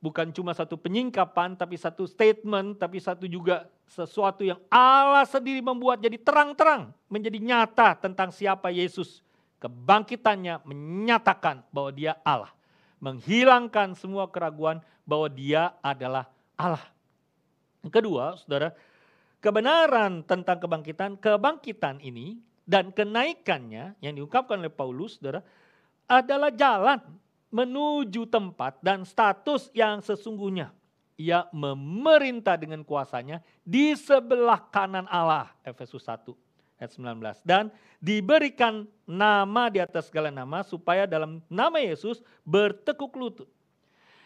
bukan 0.02 0.34
cuma 0.34 0.52
satu 0.52 0.76
penyingkapan, 0.76 1.54
tapi 1.54 1.78
satu 1.78 2.10
statement, 2.10 2.82
tapi 2.82 2.98
satu 2.98 3.30
juga 3.30 3.70
sesuatu 3.86 4.42
yang 4.42 4.58
Allah 4.68 5.24
sendiri 5.30 5.62
membuat 5.62 6.02
jadi 6.02 6.18
terang-terang, 6.18 6.90
menjadi 7.08 7.38
nyata 7.38 8.02
tentang 8.02 8.34
siapa 8.34 8.74
Yesus. 8.74 9.22
Kebangkitannya 9.62 10.66
menyatakan 10.66 11.62
bahwa 11.70 11.94
dia 11.94 12.18
Allah. 12.26 12.50
Menghilangkan 12.98 13.94
semua 13.94 14.26
keraguan 14.26 14.82
bahwa 15.06 15.30
dia 15.30 15.78
adalah 15.86 16.26
Allah. 16.58 16.82
Yang 17.86 17.94
kedua, 18.02 18.38
saudara, 18.42 18.74
kebenaran 19.38 20.26
tentang 20.26 20.58
kebangkitan, 20.58 21.18
kebangkitan 21.22 22.02
ini 22.02 22.42
dan 22.66 22.90
kenaikannya 22.90 23.98
yang 24.02 24.14
diungkapkan 24.18 24.58
oleh 24.62 24.74
Paulus, 24.74 25.18
saudara, 25.18 25.46
adalah 26.12 26.52
jalan 26.52 27.00
menuju 27.48 28.28
tempat 28.28 28.84
dan 28.84 29.08
status 29.08 29.72
yang 29.72 30.04
sesungguhnya. 30.04 30.76
Ia 31.16 31.48
memerintah 31.56 32.60
dengan 32.60 32.84
kuasanya 32.84 33.40
di 33.64 33.96
sebelah 33.96 34.60
kanan 34.68 35.08
Allah. 35.08 35.54
Efesus 35.64 36.04
1 36.04 36.36
ayat 36.82 36.92
19. 36.98 37.46
Dan 37.48 37.70
diberikan 38.02 38.90
nama 39.06 39.70
di 39.70 39.78
atas 39.78 40.10
segala 40.10 40.34
nama 40.34 40.66
supaya 40.66 41.06
dalam 41.06 41.40
nama 41.46 41.78
Yesus 41.78 42.20
bertekuk 42.42 43.14
lutut. 43.14 43.48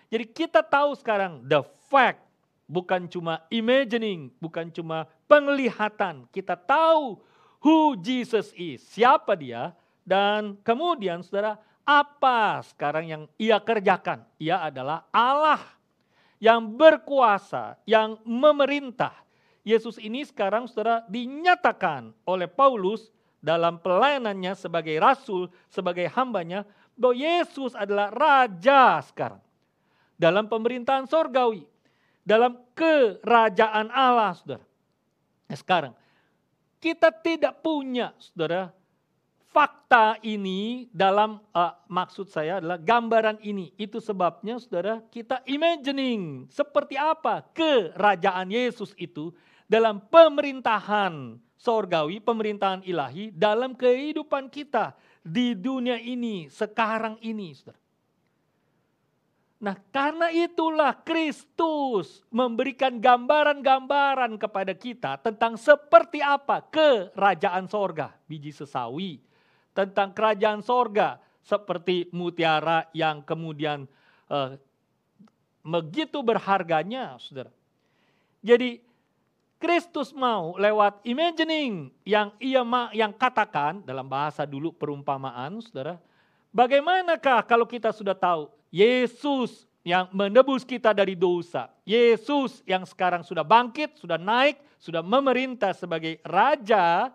Jadi 0.08 0.26
kita 0.32 0.64
tahu 0.64 0.96
sekarang 0.96 1.44
the 1.44 1.60
fact 1.92 2.24
bukan 2.66 3.12
cuma 3.12 3.44
imagining, 3.52 4.32
bukan 4.40 4.72
cuma 4.72 5.12
penglihatan. 5.28 6.24
Kita 6.32 6.56
tahu 6.56 7.20
who 7.60 8.00
Jesus 8.00 8.56
is, 8.56 8.80
siapa 8.88 9.36
dia. 9.36 9.76
Dan 10.06 10.62
kemudian 10.62 11.26
saudara 11.26 11.58
apa 11.82 12.62
sekarang 12.62 13.06
yang 13.10 13.24
ia 13.42 13.58
kerjakan? 13.58 14.22
Ia 14.38 14.70
adalah 14.70 15.10
Allah 15.10 15.62
yang 16.38 16.62
berkuasa, 16.78 17.82
yang 17.90 18.22
memerintah. 18.22 19.14
Yesus 19.66 19.98
ini 19.98 20.22
sekarang 20.22 20.70
saudara 20.70 21.02
dinyatakan 21.10 22.14
oleh 22.30 22.46
Paulus 22.46 23.10
dalam 23.42 23.82
pelayanannya 23.82 24.54
sebagai 24.54 24.94
rasul, 25.02 25.50
sebagai 25.74 26.06
hambanya, 26.14 26.62
bahwa 26.94 27.18
Yesus 27.18 27.74
adalah 27.74 28.14
raja 28.14 29.02
sekarang. 29.10 29.42
Dalam 30.16 30.46
pemerintahan 30.46 31.10
sorgawi, 31.10 31.66
dalam 32.22 32.62
kerajaan 32.78 33.90
Allah 33.90 34.38
saudara. 34.38 34.66
Nah 35.50 35.58
sekarang, 35.58 35.94
kita 36.78 37.10
tidak 37.10 37.62
punya, 37.66 38.14
saudara, 38.22 38.70
fakta 39.56 40.20
ini 40.20 40.92
dalam 40.92 41.40
uh, 41.56 41.72
maksud 41.88 42.28
saya 42.28 42.60
adalah 42.60 42.76
gambaran 42.76 43.40
ini. 43.40 43.72
Itu 43.80 44.04
sebabnya 44.04 44.60
saudara 44.60 45.00
kita 45.08 45.40
imagining 45.48 46.52
seperti 46.52 47.00
apa 47.00 47.40
kerajaan 47.56 48.52
Yesus 48.52 48.92
itu 49.00 49.32
dalam 49.64 50.04
pemerintahan 50.12 51.40
sorgawi, 51.56 52.20
pemerintahan 52.20 52.84
ilahi 52.84 53.32
dalam 53.32 53.72
kehidupan 53.72 54.52
kita 54.52 54.92
di 55.24 55.56
dunia 55.56 55.96
ini, 56.04 56.52
sekarang 56.52 57.16
ini. 57.24 57.56
Saudara. 57.56 57.80
Nah 59.56 59.80
karena 59.90 60.28
itulah 60.36 60.92
Kristus 61.00 62.20
memberikan 62.28 63.00
gambaran-gambaran 63.00 64.36
kepada 64.36 64.76
kita 64.76 65.16
tentang 65.24 65.56
seperti 65.56 66.20
apa 66.20 66.60
kerajaan 66.68 67.72
sorga. 67.72 68.12
Biji 68.28 68.52
sesawi, 68.52 69.24
tentang 69.76 70.16
kerajaan 70.16 70.64
sorga 70.64 71.20
seperti 71.44 72.08
mutiara 72.16 72.88
yang 72.96 73.22
kemudian 73.22 73.86
uh, 74.32 74.56
begitu 75.62 76.24
berharganya 76.24 77.20
saudara. 77.20 77.52
Jadi 78.40 78.80
Kristus 79.60 80.14
mau 80.14 80.54
lewat 80.56 81.02
imagining 81.04 81.90
yang 82.06 82.32
ia 82.40 82.62
yang 82.94 83.12
katakan 83.12 83.82
dalam 83.84 84.06
bahasa 84.06 84.48
dulu 84.48 84.72
perumpamaan 84.72 85.60
saudara. 85.60 86.00
Bagaimanakah 86.56 87.44
kalau 87.44 87.68
kita 87.68 87.92
sudah 87.92 88.16
tahu 88.16 88.48
Yesus 88.72 89.68
yang 89.86 90.10
menebus 90.10 90.66
kita 90.66 90.92
dari 90.98 91.14
dosa. 91.14 91.70
Yesus 91.86 92.66
yang 92.66 92.84
sekarang 92.90 93.22
sudah 93.22 93.46
bangkit, 93.46 94.02
sudah 94.02 94.18
naik, 94.18 94.58
sudah 94.82 95.06
memerintah 95.06 95.78
sebagai 95.78 96.18
raja. 96.26 97.14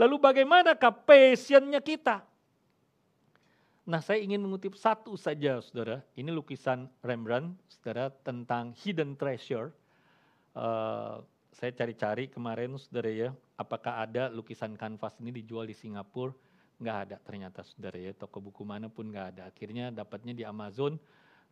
Lalu 0.00 0.16
bagaimanakah 0.16 1.04
passionnya 1.04 1.84
kita? 1.84 2.24
Nah 3.84 4.00
saya 4.00 4.24
ingin 4.24 4.40
mengutip 4.40 4.72
satu 4.80 5.12
saja 5.20 5.60
saudara. 5.60 6.00
Ini 6.16 6.32
lukisan 6.32 6.88
Rembrandt 7.04 7.60
saudara 7.68 8.08
tentang 8.24 8.72
hidden 8.80 9.12
treasure. 9.20 9.76
Uh, 10.56 11.20
saya 11.52 11.76
cari-cari 11.76 12.32
kemarin 12.32 12.80
saudara 12.80 13.12
ya. 13.12 13.28
Apakah 13.60 14.00
ada 14.08 14.32
lukisan 14.32 14.72
kanvas 14.80 15.20
ini 15.20 15.36
dijual 15.36 15.68
di 15.68 15.76
Singapura? 15.76 16.32
nggak 16.80 16.96
ada 17.06 17.16
ternyata 17.20 17.60
saudara 17.60 18.00
ya 18.00 18.12
toko 18.16 18.40
buku 18.40 18.64
mana 18.64 18.88
pun 18.88 19.12
nggak 19.12 19.36
ada 19.36 19.42
akhirnya 19.52 19.92
dapatnya 19.92 20.32
di 20.32 20.44
Amazon 20.48 20.96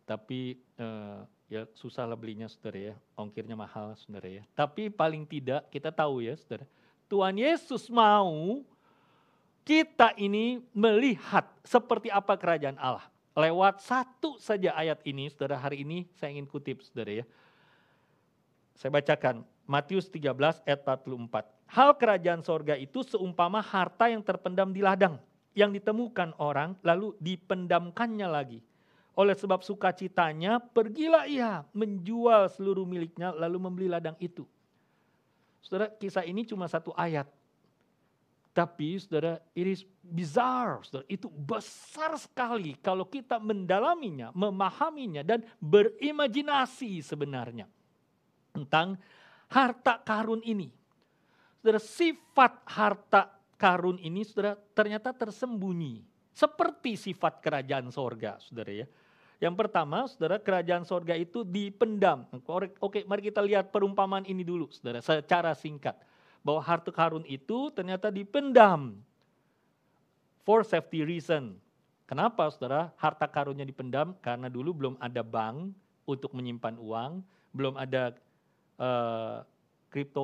tapi 0.09 0.57
uh, 0.81 1.21
ya 1.45 1.69
susah 1.77 2.09
lah 2.09 2.17
belinya 2.17 2.49
saudara 2.49 2.93
ya 2.93 2.95
ongkirnya 3.13 3.53
mahal 3.53 3.93
saudara 3.93 4.25
ya 4.25 4.43
tapi 4.57 4.89
paling 4.89 5.29
tidak 5.29 5.69
kita 5.69 5.93
tahu 5.93 6.25
ya 6.25 6.33
saudara 6.33 6.65
Tuhan 7.09 7.35
Yesus 7.41 7.89
mau 7.89 8.61
kita 9.65 10.13
ini 10.15 10.61
melihat 10.71 11.49
seperti 11.65 12.13
apa 12.13 12.37
kerajaan 12.37 12.77
Allah 12.77 13.05
lewat 13.33 13.81
satu 13.81 14.37
saja 14.37 14.77
ayat 14.77 15.01
ini 15.03 15.27
saudara 15.33 15.57
hari 15.57 15.81
ini 15.81 16.05
saya 16.15 16.31
ingin 16.37 16.45
kutip 16.45 16.85
saudara 16.85 17.21
ya 17.21 17.25
saya 18.77 18.93
bacakan 18.93 19.41
Matius 19.65 20.07
13 20.07 20.63
ayat 20.65 20.79
44 20.85 21.59
Hal 21.69 21.93
kerajaan 21.93 22.41
sorga 22.41 22.73
itu 22.73 23.05
seumpama 23.05 23.61
harta 23.61 24.09
yang 24.09 24.25
terpendam 24.25 24.73
di 24.73 24.81
ladang, 24.81 25.21
yang 25.53 25.69
ditemukan 25.69 26.33
orang 26.41 26.73
lalu 26.81 27.13
dipendamkannya 27.21 28.25
lagi. 28.25 28.59
Oleh 29.13 29.37
sebab 29.37 29.61
sukacitanya, 29.61 30.57
pergilah 30.57 31.29
ia 31.29 31.61
menjual 31.77 32.49
seluruh 32.49 32.89
miliknya 32.89 33.29
lalu 33.37 33.61
membeli 33.61 33.85
ladang 33.85 34.17
itu. 34.17 34.49
Saudara, 35.59 35.91
kisah 35.91 36.23
ini 36.23 36.47
cuma 36.47 36.65
satu 36.65 36.95
ayat. 36.95 37.27
Tapi 38.49 38.97
saudara, 38.99 39.39
it 39.53 39.67
is 39.67 39.81
bizarre. 40.01 40.81
Saudara, 40.83 41.05
itu 41.07 41.29
besar 41.29 42.17
sekali 42.17 42.75
kalau 42.79 43.07
kita 43.07 43.37
mendalaminya, 43.37 44.33
memahaminya, 44.35 45.21
dan 45.23 45.45
berimajinasi 45.61 46.99
sebenarnya. 47.05 47.69
Tentang 48.51 48.97
harta 49.47 50.01
karun 50.01 50.41
ini. 50.43 50.67
Saudara, 51.61 51.79
sifat 51.79 52.53
harta 52.67 53.21
karun 53.59 53.99
ini 53.99 54.23
saudara 54.23 54.55
ternyata 54.71 55.11
tersembunyi. 55.11 56.07
Seperti 56.31 56.95
sifat 56.95 57.43
kerajaan 57.43 57.91
sorga, 57.91 58.39
saudara 58.39 58.71
ya. 58.71 58.87
Yang 59.39 59.55
pertama, 59.55 60.03
saudara, 60.11 60.35
kerajaan 60.35 60.83
sorga 60.83 61.15
itu 61.15 61.47
dipendam. 61.47 62.27
Oke, 62.83 63.07
mari 63.07 63.23
kita 63.23 63.39
lihat 63.39 63.71
perumpamaan 63.71 64.27
ini 64.27 64.43
dulu, 64.43 64.67
saudara, 64.67 64.99
secara 64.99 65.55
singkat. 65.55 65.95
Bahwa 66.43 66.59
harta 66.59 66.91
karun 66.91 67.23
itu 67.23 67.71
ternyata 67.71 68.11
dipendam. 68.11 68.99
For 70.43 70.67
safety 70.67 71.07
reason. 71.07 71.55
Kenapa, 72.03 72.51
saudara? 72.51 72.91
Harta 72.99 73.31
karunnya 73.31 73.63
dipendam 73.63 74.11
karena 74.19 74.51
dulu 74.51 74.75
belum 74.75 74.95
ada 74.99 75.23
bank 75.23 75.71
untuk 76.03 76.35
menyimpan 76.35 76.75
uang, 76.75 77.23
belum 77.55 77.79
ada 77.79 78.17
uh, 78.81 79.45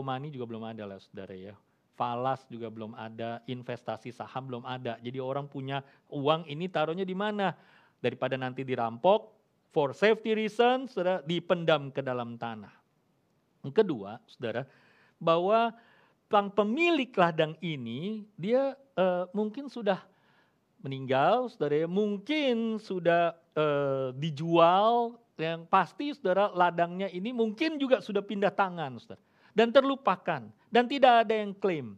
money 0.02 0.34
juga 0.34 0.46
belum 0.50 0.64
ada 0.66 0.84
lah 0.84 0.98
saudara 0.98 1.32
ya. 1.38 1.54
Falas 1.96 2.44
juga 2.52 2.68
belum 2.68 2.92
ada, 2.98 3.40
investasi 3.48 4.12
saham 4.12 4.52
belum 4.52 4.68
ada. 4.68 5.00
Jadi 5.00 5.16
orang 5.22 5.48
punya 5.48 5.80
uang 6.12 6.44
ini 6.52 6.68
taruhnya 6.68 7.08
di 7.08 7.16
mana? 7.16 7.56
Daripada 8.06 8.38
nanti 8.38 8.62
dirampok, 8.62 9.34
for 9.74 9.98
safety 9.98 10.38
reasons, 10.38 10.94
saudara, 10.94 11.26
dipendam 11.26 11.90
ke 11.90 12.06
dalam 12.06 12.38
tanah. 12.38 12.70
Yang 13.66 13.82
kedua, 13.82 14.22
saudara, 14.30 14.70
bahwa 15.18 15.74
pang 16.30 16.54
pemilik 16.54 17.10
ladang 17.18 17.58
ini, 17.66 18.30
dia 18.38 18.78
uh, 18.94 19.26
mungkin 19.34 19.66
sudah 19.66 20.06
meninggal, 20.86 21.50
saudara, 21.50 21.82
ya. 21.82 21.90
mungkin 21.90 22.78
sudah 22.78 23.34
uh, 23.58 24.14
dijual, 24.14 25.18
yang 25.42 25.66
pasti 25.66 26.14
saudara 26.14 26.54
ladangnya 26.54 27.10
ini 27.10 27.34
mungkin 27.34 27.82
juga 27.82 28.06
sudah 28.06 28.22
pindah 28.22 28.54
tangan, 28.54 29.02
saudara 29.02 29.26
dan 29.56 29.72
terlupakan 29.72 30.44
dan 30.68 30.84
tidak 30.86 31.26
ada 31.26 31.34
yang 31.34 31.56
klaim. 31.56 31.96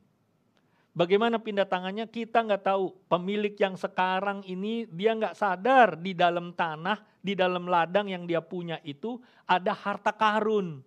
Bagaimana 0.97 1.37
pindah 1.37 1.69
tangannya 1.69 2.09
kita 2.09 2.41
nggak 2.41 2.73
tahu. 2.73 2.89
Pemilik 3.05 3.53
yang 3.53 3.77
sekarang 3.77 4.41
ini 4.49 4.89
dia 4.89 5.13
nggak 5.13 5.37
sadar 5.37 5.93
di 5.93 6.17
dalam 6.17 6.57
tanah, 6.57 7.21
di 7.21 7.37
dalam 7.37 7.69
ladang 7.69 8.09
yang 8.09 8.25
dia 8.25 8.41
punya 8.41 8.81
itu 8.81 9.21
ada 9.45 9.77
harta 9.77 10.09
karun. 10.09 10.81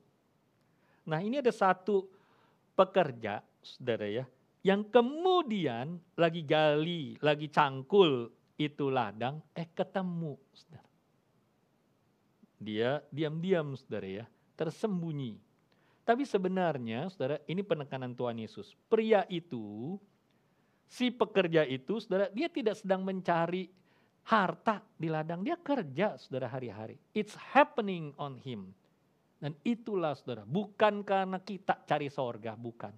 Nah 1.07 1.23
ini 1.23 1.38
ada 1.38 1.55
satu 1.55 2.11
pekerja, 2.75 3.38
saudara 3.62 4.11
ya, 4.11 4.27
yang 4.66 4.83
kemudian 4.90 6.03
lagi 6.18 6.42
gali, 6.42 7.14
lagi 7.23 7.46
cangkul 7.46 8.35
itu 8.59 8.90
ladang, 8.90 9.38
eh 9.55 9.70
ketemu, 9.70 10.35
saudara. 10.51 10.90
Dia 12.59 12.99
diam-diam, 13.14 13.79
saudara 13.79 14.11
ya, 14.11 14.27
tersembunyi 14.59 15.49
tapi 16.11 16.27
sebenarnya, 16.27 17.07
saudara, 17.07 17.38
ini 17.46 17.62
penekanan 17.62 18.18
Tuhan 18.18 18.42
Yesus. 18.42 18.75
Pria 18.90 19.23
itu, 19.31 19.94
si 20.90 21.14
pekerja 21.14 21.62
itu, 21.62 22.03
saudara, 22.03 22.27
dia 22.35 22.51
tidak 22.51 22.83
sedang 22.83 23.07
mencari 23.07 23.70
harta 24.27 24.83
di 24.99 25.07
ladang. 25.07 25.46
Dia 25.46 25.55
kerja, 25.55 26.18
saudara, 26.18 26.51
hari-hari. 26.51 26.99
It's 27.14 27.38
happening 27.55 28.11
on 28.18 28.42
him. 28.42 28.75
Dan 29.38 29.55
itulah, 29.62 30.18
saudara, 30.18 30.42
bukan 30.42 31.07
karena 31.07 31.38
kita 31.38 31.79
cari 31.87 32.11
sorga, 32.11 32.59
bukan. 32.59 32.90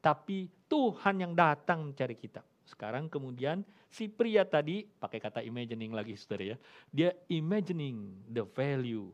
Tapi 0.00 0.48
Tuhan 0.64 1.20
yang 1.20 1.36
datang 1.36 1.92
mencari 1.92 2.16
kita. 2.16 2.40
Sekarang 2.64 3.12
kemudian 3.12 3.60
si 3.92 4.08
pria 4.08 4.48
tadi, 4.48 4.88
pakai 4.88 5.20
kata 5.20 5.44
imagining 5.44 5.92
lagi, 5.92 6.16
saudara 6.16 6.56
ya. 6.56 6.58
Dia 6.88 7.12
imagining 7.28 8.16
the 8.32 8.48
value 8.48 9.12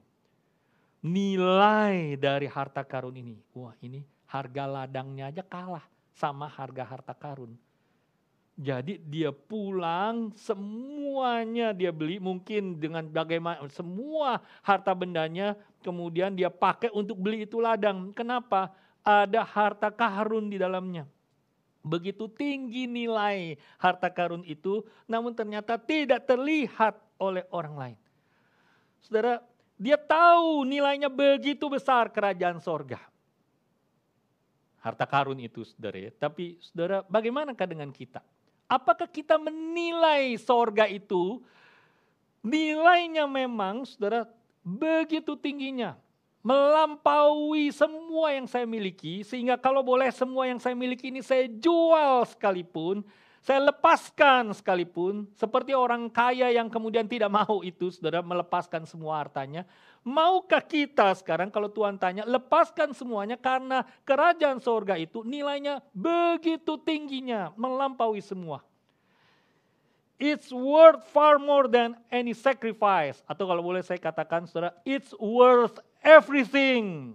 nilai 1.07 2.19
dari 2.19 2.51
harta 2.51 2.83
karun 2.83 3.14
ini. 3.14 3.38
Wah 3.55 3.79
ini 3.79 4.03
harga 4.27 4.66
ladangnya 4.66 5.31
aja 5.31 5.47
kalah 5.47 5.87
sama 6.11 6.51
harga 6.51 6.83
harta 6.83 7.14
karun. 7.14 7.55
Jadi 8.57 8.97
dia 9.05 9.31
pulang 9.31 10.33
semuanya 10.33 11.77
dia 11.77 11.92
beli 11.92 12.16
mungkin 12.16 12.81
dengan 12.81 13.05
bagaimana 13.05 13.61
semua 13.69 14.40
harta 14.64 14.97
bendanya 14.97 15.53
kemudian 15.85 16.33
dia 16.33 16.49
pakai 16.49 16.88
untuk 16.90 17.21
beli 17.21 17.45
itu 17.45 17.61
ladang. 17.61 18.11
Kenapa? 18.16 18.73
Ada 19.07 19.45
harta 19.47 19.92
karun 19.92 20.51
di 20.51 20.59
dalamnya. 20.59 21.07
Begitu 21.87 22.27
tinggi 22.33 22.90
nilai 22.90 23.55
harta 23.79 24.11
karun 24.11 24.42
itu 24.42 24.83
namun 25.07 25.37
ternyata 25.37 25.79
tidak 25.79 26.27
terlihat 26.27 26.99
oleh 27.21 27.45
orang 27.53 27.77
lain. 27.77 27.99
Saudara, 29.05 29.38
dia 29.77 30.01
tahu 30.01 30.65
nilainya 30.65 31.12
begitu 31.12 31.69
besar 31.69 32.09
kerajaan 32.09 32.61
sorga. 32.61 33.01
Harta 34.81 35.05
karun 35.05 35.37
itu 35.41 35.65
saudara 35.69 35.99
ya. 35.99 36.11
Tapi 36.17 36.57
saudara 36.61 37.05
bagaimanakah 37.05 37.67
dengan 37.69 37.93
kita? 37.93 38.25
Apakah 38.67 39.07
kita 39.07 39.39
menilai 39.39 40.35
sorga 40.41 40.89
itu 40.89 41.45
nilainya 42.43 43.29
memang 43.29 43.87
saudara 43.87 44.27
begitu 44.65 45.39
tingginya. 45.39 45.95
melampaui 46.47 47.75
semua 47.75 48.31
yang 48.31 48.47
saya 48.47 48.62
miliki, 48.62 49.27
sehingga 49.27 49.59
kalau 49.59 49.83
boleh 49.83 50.15
semua 50.15 50.47
yang 50.47 50.62
saya 50.62 50.79
miliki 50.79 51.11
ini 51.11 51.19
saya 51.19 51.51
jual 51.51 52.23
sekalipun, 52.31 53.03
saya 53.47 53.71
lepaskan 53.71 54.51
sekalipun, 54.51 55.31
seperti 55.39 55.71
orang 55.71 56.11
kaya 56.11 56.51
yang 56.51 56.67
kemudian 56.67 57.07
tidak 57.07 57.31
mau 57.31 57.63
itu, 57.63 57.95
saudara, 57.95 58.19
melepaskan 58.19 58.83
semua 58.91 59.23
hartanya. 59.23 59.63
Maukah 60.03 60.59
kita 60.59 61.15
sekarang 61.15 61.47
kalau 61.55 61.71
Tuhan 61.71 61.95
tanya, 61.95 62.27
lepaskan 62.27 62.91
semuanya 62.91 63.39
karena 63.39 63.87
kerajaan 64.03 64.59
sorga 64.59 64.99
itu 64.99 65.23
nilainya 65.23 65.79
begitu 65.95 66.75
tingginya, 66.83 67.55
melampaui 67.55 68.19
semua. 68.19 68.67
It's 70.19 70.51
worth 70.51 71.07
far 71.15 71.39
more 71.39 71.71
than 71.71 71.95
any 72.11 72.35
sacrifice. 72.35 73.23
Atau 73.31 73.47
kalau 73.47 73.63
boleh 73.63 73.87
saya 73.87 74.03
katakan, 74.03 74.51
saudara, 74.51 74.75
it's 74.83 75.15
worth 75.23 75.79
everything. 76.03 77.15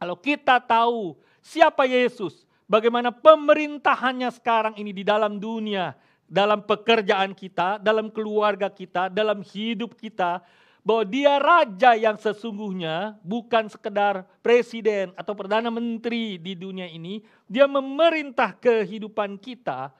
Kalau 0.00 0.16
kita 0.16 0.56
tahu 0.56 1.20
siapa 1.44 1.84
Yesus, 1.84 2.48
bagaimana 2.70 3.10
pemerintahannya 3.10 4.30
sekarang 4.30 4.78
ini 4.78 4.94
di 4.94 5.02
dalam 5.02 5.42
dunia, 5.42 5.98
dalam 6.30 6.62
pekerjaan 6.62 7.34
kita, 7.34 7.82
dalam 7.82 8.06
keluarga 8.14 8.70
kita, 8.70 9.10
dalam 9.10 9.42
hidup 9.42 9.98
kita, 9.98 10.38
bahwa 10.80 11.04
dia 11.04 11.36
raja 11.42 11.92
yang 11.98 12.16
sesungguhnya 12.16 13.18
bukan 13.26 13.68
sekedar 13.68 14.24
presiden 14.40 15.10
atau 15.18 15.34
perdana 15.34 15.68
menteri 15.68 16.38
di 16.38 16.54
dunia 16.54 16.86
ini, 16.86 17.20
dia 17.50 17.66
memerintah 17.66 18.54
kehidupan 18.56 19.36
kita. 19.42 19.90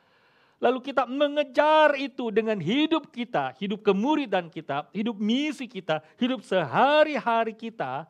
Lalu 0.61 0.93
kita 0.93 1.09
mengejar 1.09 1.97
itu 1.97 2.29
dengan 2.29 2.61
hidup 2.61 3.09
kita, 3.09 3.57
hidup 3.57 3.81
kemuridan 3.81 4.53
kita, 4.53 4.89
hidup 4.93 5.17
misi 5.17 5.65
kita, 5.65 6.05
hidup 6.21 6.45
sehari-hari 6.45 7.57
kita. 7.57 8.05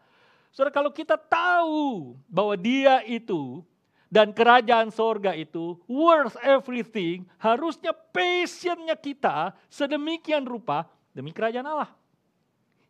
Saudara 0.51 0.75
kalau 0.75 0.91
kita 0.91 1.15
tahu 1.15 2.19
bahwa 2.27 2.59
dia 2.59 3.07
itu 3.07 3.63
dan 4.11 4.35
kerajaan 4.35 4.91
sorga 4.91 5.33
itu 5.39 5.79
worth 5.87 6.35
everything, 6.43 7.25
harusnya 7.39 7.95
passionnya 7.95 8.99
kita 8.99 9.55
sedemikian 9.71 10.43
rupa 10.43 10.91
demi 11.15 11.31
kerajaan 11.31 11.65
Allah. 11.65 11.91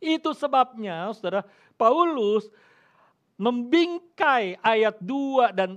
Itu 0.00 0.32
sebabnya 0.32 1.12
saudara 1.12 1.44
Paulus 1.76 2.48
membingkai 3.36 4.56
ayat 4.64 4.96
2 5.04 5.52
dan 5.52 5.76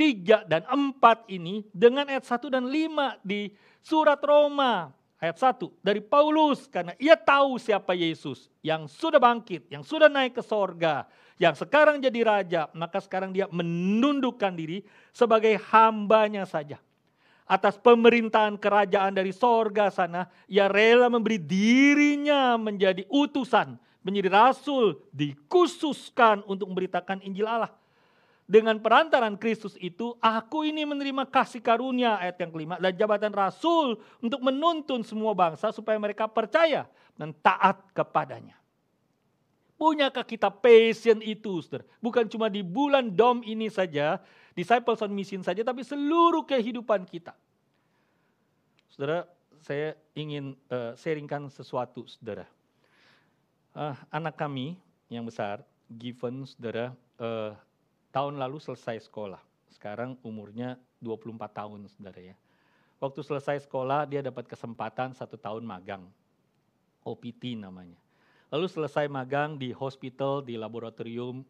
3 0.00 0.48
dan 0.48 0.64
4 0.64 1.28
ini 1.28 1.68
dengan 1.76 2.08
ayat 2.08 2.24
1 2.24 2.48
dan 2.48 2.64
5 2.64 3.20
di 3.20 3.52
surat 3.84 4.16
Roma 4.24 4.88
ayat 5.20 5.36
1 5.36 5.68
dari 5.84 6.00
Paulus. 6.00 6.64
Karena 6.72 6.96
ia 6.96 7.20
tahu 7.20 7.60
siapa 7.60 7.92
Yesus 7.92 8.48
yang 8.64 8.88
sudah 8.88 9.20
bangkit, 9.20 9.68
yang 9.68 9.84
sudah 9.84 10.08
naik 10.08 10.40
ke 10.40 10.42
sorga, 10.44 11.04
yang 11.40 11.56
sekarang 11.56 12.04
jadi 12.04 12.20
raja, 12.20 12.62
maka 12.76 13.00
sekarang 13.00 13.32
dia 13.32 13.48
menundukkan 13.48 14.52
diri 14.52 14.84
sebagai 15.08 15.56
hambanya 15.72 16.44
saja. 16.44 16.76
Atas 17.48 17.80
pemerintahan 17.80 18.60
kerajaan 18.60 19.16
dari 19.16 19.32
sorga 19.32 19.88
sana, 19.88 20.28
ia 20.44 20.68
rela 20.68 21.08
memberi 21.08 21.40
dirinya 21.40 22.60
menjadi 22.60 23.08
utusan, 23.08 23.80
menjadi 24.04 24.28
rasul, 24.28 25.00
dikhususkan 25.16 26.44
untuk 26.44 26.68
memberitakan 26.68 27.24
Injil 27.24 27.48
Allah. 27.48 27.72
Dengan 28.44 28.76
perantaran 28.76 29.40
Kristus 29.40 29.80
itu, 29.80 30.12
aku 30.20 30.68
ini 30.68 30.84
menerima 30.84 31.24
kasih 31.24 31.64
karunia, 31.64 32.20
ayat 32.20 32.36
yang 32.36 32.52
kelima, 32.52 32.76
dan 32.76 32.92
jabatan 32.92 33.32
rasul 33.32 33.96
untuk 34.20 34.44
menuntun 34.44 35.00
semua 35.08 35.32
bangsa 35.32 35.72
supaya 35.72 35.96
mereka 35.96 36.28
percaya 36.28 36.84
dan 37.16 37.32
taat 37.40 37.80
kepadanya. 37.96 38.60
Punyakah 39.80 40.28
kita 40.28 40.52
passion 40.52 41.24
itu, 41.24 41.64
saudara? 41.64 41.88
Bukan 42.04 42.28
cuma 42.28 42.52
di 42.52 42.60
bulan 42.60 43.08
dom 43.16 43.40
ini 43.40 43.72
saja, 43.72 44.20
disciples 44.52 45.00
on 45.00 45.08
mission 45.08 45.40
saja, 45.40 45.64
tapi 45.64 45.80
seluruh 45.80 46.44
kehidupan 46.44 47.08
kita. 47.08 47.32
Saudara, 48.92 49.24
saya 49.64 49.96
ingin 50.12 50.52
uh, 50.68 50.92
sharingkan 51.00 51.48
sesuatu, 51.48 52.04
saudara. 52.04 52.44
Uh, 53.72 53.96
anak 54.12 54.36
kami 54.36 54.76
yang 55.08 55.24
besar, 55.24 55.64
Given, 55.88 56.44
saudara, 56.44 56.92
uh, 57.16 57.56
tahun 58.12 58.36
lalu 58.36 58.60
selesai 58.60 59.08
sekolah. 59.08 59.40
Sekarang 59.72 60.20
umurnya 60.20 60.76
24 61.00 61.40
tahun, 61.56 61.88
saudara 61.88 62.20
ya. 62.20 62.36
Waktu 63.00 63.24
selesai 63.24 63.64
sekolah, 63.64 64.04
dia 64.04 64.20
dapat 64.20 64.44
kesempatan 64.44 65.16
satu 65.16 65.40
tahun 65.40 65.64
magang. 65.64 66.04
OPT 67.00 67.56
namanya 67.56 68.09
Lalu 68.50 68.66
selesai 68.66 69.06
magang 69.06 69.54
di 69.54 69.70
hospital, 69.70 70.42
di 70.42 70.58
laboratorium, 70.58 71.46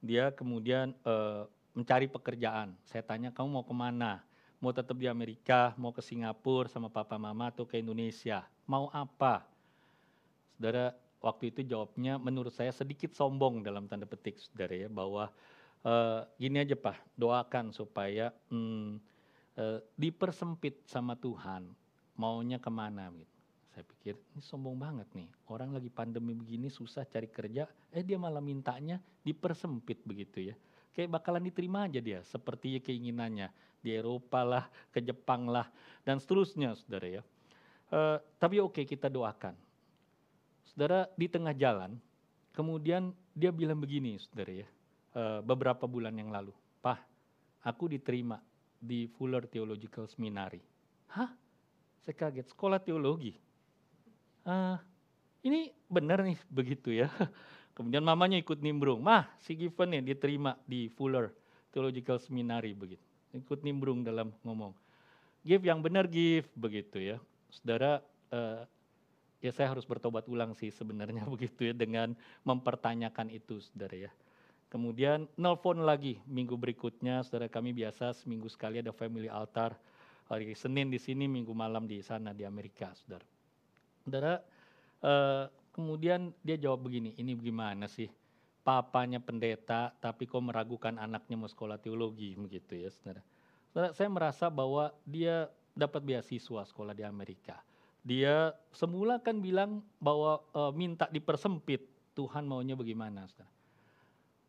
dia 0.00 0.32
kemudian 0.32 0.96
uh, 1.04 1.44
mencari 1.76 2.08
pekerjaan. 2.08 2.72
Saya 2.88 3.04
tanya, 3.04 3.28
kamu 3.28 3.60
mau 3.60 3.64
ke 3.64 3.76
mana? 3.76 4.24
Mau 4.56 4.72
tetap 4.72 4.96
di 4.96 5.04
Amerika, 5.04 5.76
mau 5.76 5.92
ke 5.92 6.00
Singapura 6.00 6.68
sama 6.68 6.88
papa 6.88 7.20
mama 7.20 7.52
atau 7.52 7.68
ke 7.68 7.76
Indonesia? 7.80 8.44
Mau 8.64 8.88
apa? 8.88 9.44
Saudara, 10.56 10.96
waktu 11.20 11.52
itu 11.52 11.60
jawabnya 11.64 12.16
menurut 12.16 12.52
saya 12.52 12.72
sedikit 12.72 13.12
sombong 13.12 13.60
dalam 13.60 13.84
tanda 13.84 14.08
petik, 14.08 14.40
saudara 14.40 14.72
ya, 14.72 14.88
bahwa 14.88 15.28
uh, 15.84 16.24
gini 16.40 16.60
aja 16.60 16.76
pak, 16.76 16.96
doakan 17.16 17.72
supaya 17.72 18.32
hmm, 18.48 18.96
uh, 19.60 19.78
dipersempit 19.96 20.84
sama 20.88 21.16
Tuhan, 21.16 21.68
maunya 22.16 22.56
ke 22.56 22.68
mana 22.72 23.12
gitu. 23.12 23.29
Saya 23.80 23.96
pikir 23.96 24.12
ini 24.36 24.44
sombong 24.44 24.76
banget 24.76 25.08
nih. 25.16 25.24
Orang 25.48 25.72
lagi 25.72 25.88
pandemi 25.88 26.36
begini 26.36 26.68
susah 26.68 27.08
cari 27.08 27.32
kerja, 27.32 27.64
eh 27.88 28.04
dia 28.04 28.20
malah 28.20 28.44
mintanya 28.44 29.00
dipersempit 29.24 30.04
begitu 30.04 30.52
ya. 30.52 30.54
Kayak 30.92 31.16
bakalan 31.16 31.48
diterima 31.48 31.88
aja 31.88 31.96
dia 31.96 32.20
seperti 32.28 32.76
keinginannya. 32.84 33.48
Di 33.80 33.96
Eropa 33.96 34.44
lah, 34.44 34.68
ke 34.92 35.00
Jepang 35.00 35.48
lah, 35.48 35.64
dan 36.04 36.20
seterusnya 36.20 36.76
saudara 36.76 37.08
ya. 37.08 37.22
Uh, 37.88 38.20
tapi 38.36 38.60
oke 38.60 38.76
okay, 38.76 38.84
kita 38.84 39.08
doakan. 39.08 39.56
Saudara 40.68 41.08
di 41.16 41.24
tengah 41.32 41.56
jalan, 41.56 41.96
kemudian 42.52 43.16
dia 43.32 43.48
bilang 43.48 43.80
begini 43.80 44.20
saudara 44.20 44.60
ya. 44.60 44.68
Uh, 45.16 45.40
beberapa 45.40 45.88
bulan 45.88 46.12
yang 46.20 46.28
lalu, 46.28 46.52
Pak, 46.84 47.00
aku 47.64 47.88
diterima 47.88 48.44
di 48.76 49.08
Fuller 49.08 49.48
Theological 49.48 50.04
Seminary. 50.04 50.60
Hah? 51.16 51.32
Saya 52.04 52.28
kaget, 52.28 52.52
sekolah 52.52 52.76
teologi 52.76 53.40
uh, 54.46 54.76
ini 55.44 55.72
benar 55.88 56.22
nih 56.24 56.38
begitu 56.58 56.94
ya. 56.94 57.08
Kemudian 57.76 58.04
mamanya 58.04 58.36
ikut 58.36 58.60
nimbrung, 58.60 59.00
mah 59.00 59.30
si 59.40 59.56
Given 59.56 59.96
nih 59.96 60.12
diterima 60.12 60.58
di 60.68 60.92
Fuller 60.92 61.32
Theological 61.72 62.20
Seminary 62.20 62.76
begitu. 62.76 63.02
Ikut 63.32 63.62
nimbrung 63.62 64.02
dalam 64.02 64.34
ngomong. 64.44 64.74
Give 65.40 65.64
yang 65.64 65.80
benar 65.80 66.04
give 66.10 66.50
begitu 66.52 67.00
ya. 67.00 67.16
Saudara, 67.48 68.04
uh, 68.34 68.66
ya 69.40 69.50
saya 69.54 69.72
harus 69.72 69.88
bertobat 69.88 70.28
ulang 70.28 70.52
sih 70.52 70.68
sebenarnya 70.68 71.24
begitu 71.34 71.72
ya 71.72 71.74
dengan 71.74 72.12
mempertanyakan 72.44 73.32
itu 73.32 73.62
saudara 73.64 74.10
ya. 74.10 74.12
Kemudian 74.70 75.26
nelfon 75.34 75.82
lagi 75.82 76.22
minggu 76.30 76.54
berikutnya, 76.54 77.26
saudara 77.26 77.50
kami 77.50 77.74
biasa 77.74 78.14
seminggu 78.14 78.46
sekali 78.46 78.78
ada 78.78 78.94
family 78.94 79.26
altar. 79.26 79.74
Hari 80.30 80.54
Senin 80.54 80.94
di 80.94 81.00
sini, 81.02 81.26
minggu 81.26 81.50
malam 81.50 81.90
di 81.90 81.98
sana 82.06 82.30
di 82.30 82.46
Amerika, 82.46 82.94
saudara. 82.94 83.39
Saudara, 84.04 84.40
uh, 85.04 85.46
kemudian 85.76 86.32
dia 86.40 86.56
jawab 86.56 86.88
begini, 86.88 87.12
ini 87.20 87.36
gimana 87.36 87.86
sih? 87.86 88.08
Papanya 88.60 89.18
pendeta, 89.20 89.92
tapi 90.00 90.28
kok 90.28 90.44
meragukan 90.44 91.00
anaknya 91.00 91.36
mau 91.40 91.48
sekolah 91.48 91.80
teologi, 91.80 92.36
begitu 92.36 92.76
ya 92.76 92.92
saudara. 92.92 93.22
Saudara, 93.72 93.90
saya 93.96 94.08
merasa 94.12 94.46
bahwa 94.52 94.92
dia 95.08 95.48
dapat 95.72 96.04
beasiswa 96.04 96.66
sekolah 96.66 96.92
di 96.92 97.06
Amerika. 97.06 97.56
Dia 98.00 98.52
semula 98.72 99.20
kan 99.20 99.40
bilang 99.40 99.84
bahwa 100.00 100.44
uh, 100.52 100.72
minta 100.72 101.08
dipersempit, 101.08 101.88
Tuhan 102.12 102.44
maunya 102.44 102.76
bagaimana, 102.76 103.24
saudara. 103.28 103.48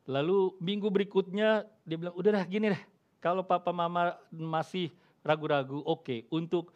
Lalu 0.10 0.58
minggu 0.60 0.90
berikutnya 0.90 1.64
dia 1.86 1.96
bilang, 1.96 2.16
udah 2.18 2.42
dah 2.42 2.46
gini 2.50 2.74
deh, 2.74 2.84
kalau 3.22 3.46
papa 3.46 3.70
mama 3.72 4.18
masih 4.34 4.90
ragu-ragu, 5.22 5.80
oke, 5.86 6.02
okay, 6.02 6.20
untuk 6.34 6.74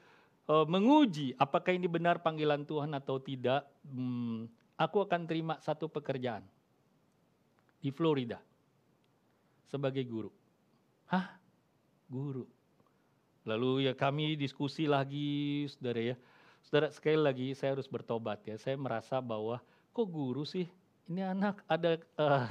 uh, 0.50 0.66
menguji 0.66 1.34
apakah 1.38 1.74
ini 1.74 1.90
benar 1.90 2.22
panggilan 2.22 2.66
Tuhan 2.66 2.94
atau 2.94 3.18
tidak, 3.22 3.66
hmm, 3.86 4.50
aku 4.78 5.06
akan 5.06 5.22
terima 5.26 5.56
satu 5.62 5.90
pekerjaan 5.90 6.46
di 7.82 7.90
Florida 7.94 8.42
sebagai 9.70 10.06
guru. 10.06 10.32
Hah? 11.10 11.38
Guru. 12.10 12.46
Lalu 13.46 13.90
ya 13.90 13.94
kami 13.94 14.34
diskusi 14.34 14.90
lagi, 14.90 15.70
saudara 15.70 16.02
ya. 16.02 16.16
Saudara 16.66 16.90
sekali 16.90 17.22
lagi 17.22 17.54
saya 17.54 17.78
harus 17.78 17.86
bertobat 17.86 18.42
ya. 18.42 18.58
Saya 18.58 18.74
merasa 18.74 19.22
bahwa 19.22 19.62
kok 19.94 20.08
guru 20.10 20.42
sih? 20.42 20.66
Ini 21.06 21.22
anak 21.38 21.62
ada 21.70 22.02
uh, 22.18 22.50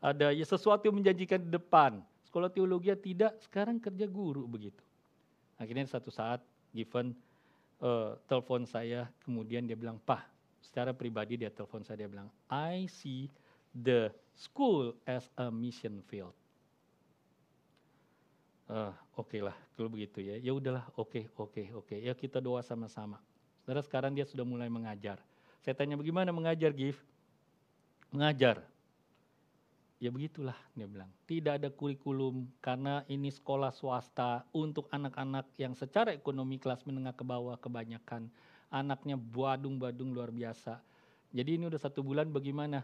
ada 0.00 0.32
ya 0.32 0.46
sesuatu 0.48 0.88
yang 0.88 0.96
menjanjikan 0.96 1.44
di 1.44 1.52
depan. 1.52 2.00
Sekolah 2.24 2.48
teologi 2.48 2.88
tidak, 2.96 3.36
sekarang 3.44 3.76
kerja 3.76 4.08
guru 4.08 4.48
begitu. 4.48 4.80
Akhirnya 5.60 5.84
satu 5.84 6.08
saat 6.08 6.40
given 6.72 7.12
uh, 7.80 8.16
telepon 8.28 8.68
saya, 8.68 9.08
kemudian 9.24 9.64
dia 9.66 9.74
bilang, 9.74 9.98
Pak, 10.00 10.24
secara 10.62 10.92
pribadi 10.94 11.40
dia 11.40 11.50
telepon 11.50 11.82
saya, 11.82 12.06
dia 12.06 12.10
bilang, 12.10 12.28
I 12.46 12.86
see 12.86 13.32
the 13.72 14.12
school 14.36 14.94
as 15.08 15.26
a 15.36 15.48
mission 15.48 16.04
field. 16.06 16.32
Uh, 18.70 18.94
oke 19.18 19.26
okay 19.26 19.42
lah 19.42 19.58
kalau 19.74 19.90
begitu 19.90 20.22
ya. 20.22 20.38
Ya 20.38 20.54
udahlah, 20.54 20.86
oke, 20.94 21.10
okay, 21.10 21.24
oke, 21.34 21.50
okay, 21.50 21.66
oke. 21.74 21.90
Okay. 21.90 21.98
Ya 22.06 22.14
kita 22.14 22.38
doa 22.38 22.62
sama-sama. 22.62 23.18
Saudara 23.66 23.82
sekarang 23.82 24.14
dia 24.14 24.22
sudah 24.22 24.46
mulai 24.46 24.70
mengajar. 24.70 25.18
Saya 25.66 25.74
tanya 25.74 25.98
bagaimana 25.98 26.30
mengajar, 26.30 26.70
Gif? 26.70 27.02
Mengajar. 28.14 28.62
Ya 30.00 30.08
begitulah 30.08 30.56
dia 30.72 30.88
bilang. 30.88 31.12
Tidak 31.28 31.60
ada 31.60 31.68
kurikulum 31.68 32.48
karena 32.64 33.04
ini 33.04 33.28
sekolah 33.28 33.68
swasta 33.68 34.48
untuk 34.56 34.88
anak-anak 34.88 35.44
yang 35.60 35.76
secara 35.76 36.16
ekonomi 36.16 36.56
kelas 36.56 36.88
menengah 36.88 37.12
ke 37.12 37.20
bawah 37.20 37.60
kebanyakan. 37.60 38.32
Anaknya 38.72 39.20
badung-badung 39.20 40.16
luar 40.16 40.32
biasa. 40.32 40.80
Jadi 41.36 41.60
ini 41.60 41.68
udah 41.68 41.76
satu 41.76 42.00
bulan 42.00 42.32
bagaimana? 42.32 42.80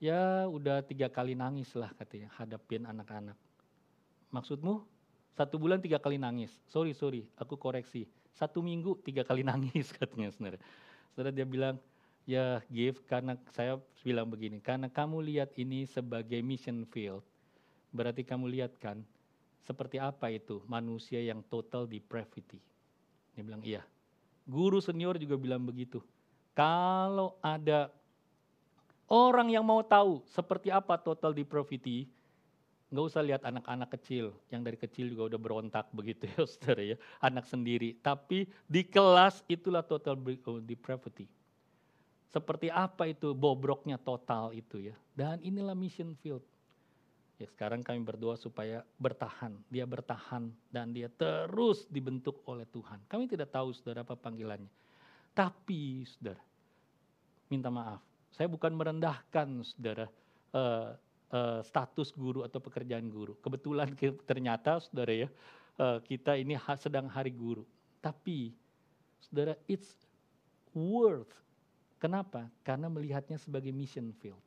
Ya 0.00 0.48
udah 0.48 0.80
tiga 0.80 1.12
kali 1.12 1.36
nangis 1.36 1.76
lah 1.76 1.92
katanya 1.92 2.32
hadapin 2.40 2.88
anak-anak. 2.88 3.36
Maksudmu? 4.32 4.80
Satu 5.36 5.60
bulan 5.60 5.84
tiga 5.84 6.00
kali 6.00 6.16
nangis. 6.16 6.56
Sorry, 6.72 6.96
sorry, 6.96 7.28
aku 7.36 7.60
koreksi. 7.60 8.08
Satu 8.32 8.64
minggu 8.64 8.96
tiga 9.04 9.28
kali 9.28 9.44
nangis 9.48 9.92
katanya 9.92 10.32
sebenarnya. 10.32 10.64
Saudara 11.12 11.36
dia 11.36 11.44
bilang, 11.44 11.76
Ya 12.26 12.58
give 12.66 12.98
karena 13.06 13.38
saya 13.54 13.78
bilang 14.02 14.26
begini, 14.26 14.58
karena 14.58 14.90
kamu 14.90 15.22
lihat 15.22 15.54
ini 15.54 15.86
sebagai 15.86 16.42
mission 16.42 16.82
field, 16.90 17.22
berarti 17.94 18.26
kamu 18.26 18.50
lihat 18.50 18.74
kan 18.82 18.98
seperti 19.62 20.02
apa 20.02 20.34
itu 20.34 20.58
manusia 20.66 21.22
yang 21.22 21.38
total 21.46 21.86
depravity. 21.86 22.58
Dia 23.34 23.42
bilang 23.46 23.62
iya. 23.62 23.82
Guru 24.46 24.78
senior 24.82 25.18
juga 25.22 25.38
bilang 25.38 25.62
begitu. 25.62 26.02
Kalau 26.54 27.38
ada 27.42 27.90
orang 29.06 29.50
yang 29.50 29.62
mau 29.62 29.82
tahu 29.86 30.22
seperti 30.26 30.70
apa 30.70 30.98
total 30.98 31.30
depravity, 31.30 32.10
nggak 32.86 33.06
usah 33.10 33.22
lihat 33.26 33.42
anak-anak 33.42 33.90
kecil 33.98 34.30
yang 34.46 34.62
dari 34.62 34.78
kecil 34.78 35.10
juga 35.10 35.34
udah 35.34 35.40
berontak 35.42 35.90
begitu 35.90 36.30
ya 36.30 36.46
ya 36.94 36.96
anak 37.18 37.42
sendiri 37.50 37.98
tapi 37.98 38.46
di 38.70 38.86
kelas 38.86 39.42
itulah 39.50 39.82
total 39.82 40.14
depravity 40.62 41.26
seperti 42.30 42.68
apa 42.68 43.06
itu 43.08 43.32
bobroknya 43.32 43.96
total 43.96 44.50
itu 44.52 44.90
ya. 44.90 44.96
Dan 45.14 45.38
inilah 45.40 45.74
mission 45.78 46.12
field. 46.18 46.42
Ya 47.36 47.44
sekarang 47.52 47.84
kami 47.84 48.00
berdoa 48.00 48.34
supaya 48.40 48.80
bertahan. 48.96 49.60
Dia 49.68 49.84
bertahan 49.84 50.48
dan 50.72 50.96
dia 50.96 51.12
terus 51.12 51.84
dibentuk 51.92 52.40
oleh 52.48 52.64
Tuhan. 52.72 53.04
Kami 53.06 53.28
tidak 53.28 53.52
tahu 53.52 53.76
saudara 53.76 54.02
apa 54.02 54.16
panggilannya. 54.16 54.72
Tapi 55.36 56.08
saudara, 56.08 56.40
minta 57.52 57.68
maaf. 57.68 58.00
Saya 58.32 58.48
bukan 58.48 58.72
merendahkan 58.72 59.60
saudara 59.64 60.08
uh, 60.56 60.96
uh, 61.32 61.60
status 61.60 62.08
guru 62.16 62.40
atau 62.40 62.56
pekerjaan 62.56 63.12
guru. 63.12 63.36
Kebetulan 63.44 63.92
ternyata 64.24 64.80
saudara 64.80 65.12
ya, 65.12 65.28
uh, 65.76 66.00
kita 66.00 66.40
ini 66.40 66.56
sedang 66.80 67.04
hari 67.12 67.36
guru. 67.36 67.68
Tapi 68.00 68.56
saudara, 69.20 69.60
it's 69.68 69.92
worth 70.72 71.32
Kenapa? 71.96 72.44
Karena 72.60 72.92
melihatnya 72.92 73.40
sebagai 73.40 73.72
mission 73.72 74.12
field. 74.20 74.40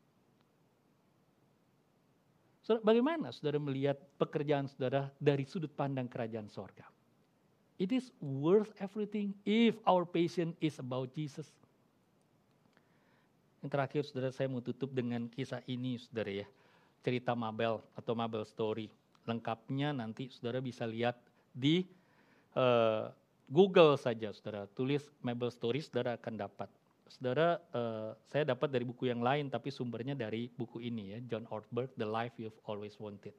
Saudara, 2.61 2.85
bagaimana 2.85 3.33
saudara 3.33 3.57
melihat 3.57 3.97
pekerjaan 4.21 4.69
saudara 4.69 5.09
dari 5.17 5.41
sudut 5.41 5.73
pandang 5.73 6.05
kerajaan 6.05 6.45
sorga? 6.45 6.85
It 7.81 7.89
is 7.89 8.13
worth 8.21 8.69
everything 8.77 9.33
if 9.47 9.81
our 9.89 10.05
passion 10.05 10.53
is 10.61 10.77
about 10.77 11.09
Jesus. 11.17 11.49
Yang 13.65 13.71
terakhir 13.73 14.01
saudara 14.05 14.29
saya 14.29 14.47
mau 14.51 14.61
tutup 14.61 14.93
dengan 14.93 15.25
kisah 15.31 15.65
ini 15.65 15.97
saudara 15.97 16.45
ya. 16.45 16.47
Cerita 17.01 17.33
Mabel 17.33 17.81
atau 17.97 18.13
Mabel 18.13 18.45
Story. 18.45 18.91
Lengkapnya 19.25 19.89
nanti 19.89 20.29
saudara 20.29 20.61
bisa 20.61 20.85
lihat 20.85 21.17
di 21.49 21.89
uh, 22.53 23.09
Google 23.49 23.97
saja 23.97 24.29
saudara. 24.29 24.69
Tulis 24.77 25.09
Mabel 25.25 25.49
Story 25.49 25.81
saudara 25.81 26.13
akan 26.21 26.35
dapat 26.37 26.69
saudara, 27.09 27.57
uh, 27.73 28.13
saya 28.29 28.53
dapat 28.53 28.69
dari 28.69 28.85
buku 28.85 29.09
yang 29.09 29.19
lain, 29.19 29.49
tapi 29.49 29.73
sumbernya 29.73 30.13
dari 30.13 30.47
buku 30.47 30.79
ini 30.79 31.17
ya, 31.17 31.19
John 31.25 31.49
Ortberg, 31.49 31.91
The 31.97 32.07
Life 32.07 32.37
You've 32.37 32.61
Always 32.69 32.95
Wanted. 33.01 33.33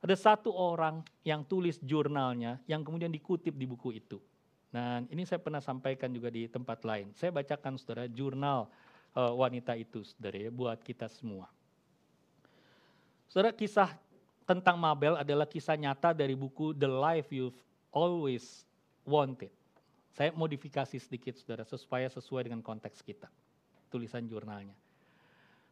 Ada 0.00 0.16
satu 0.16 0.54
orang 0.54 1.04
yang 1.26 1.44
tulis 1.44 1.76
jurnalnya 1.84 2.56
yang 2.64 2.80
kemudian 2.80 3.12
dikutip 3.12 3.52
di 3.52 3.68
buku 3.68 4.00
itu. 4.00 4.16
Nah, 4.72 5.04
ini 5.12 5.28
saya 5.28 5.42
pernah 5.42 5.60
sampaikan 5.60 6.08
juga 6.08 6.32
di 6.32 6.48
tempat 6.48 6.86
lain. 6.86 7.12
Saya 7.18 7.34
bacakan 7.34 7.76
saudara 7.76 8.08
jurnal 8.08 8.70
uh, 9.12 9.34
wanita 9.36 9.76
itu, 9.76 10.00
saudara 10.06 10.48
ya, 10.48 10.50
buat 10.54 10.80
kita 10.80 11.10
semua. 11.10 11.50
Saudara, 13.28 13.52
kisah 13.52 13.92
tentang 14.48 14.80
Mabel 14.80 15.20
adalah 15.20 15.44
kisah 15.44 15.76
nyata 15.76 16.16
dari 16.16 16.32
buku 16.32 16.72
The 16.72 16.88
Life 16.88 17.28
You've 17.28 17.60
Always 17.92 18.64
Wanted. 19.04 19.59
Saya 20.10 20.34
modifikasi 20.34 20.98
sedikit 20.98 21.38
saudara, 21.38 21.62
supaya 21.64 22.10
sesuai 22.10 22.50
dengan 22.50 22.60
konteks 22.60 23.00
kita. 23.02 23.30
Tulisan 23.90 24.26
jurnalnya. 24.26 24.74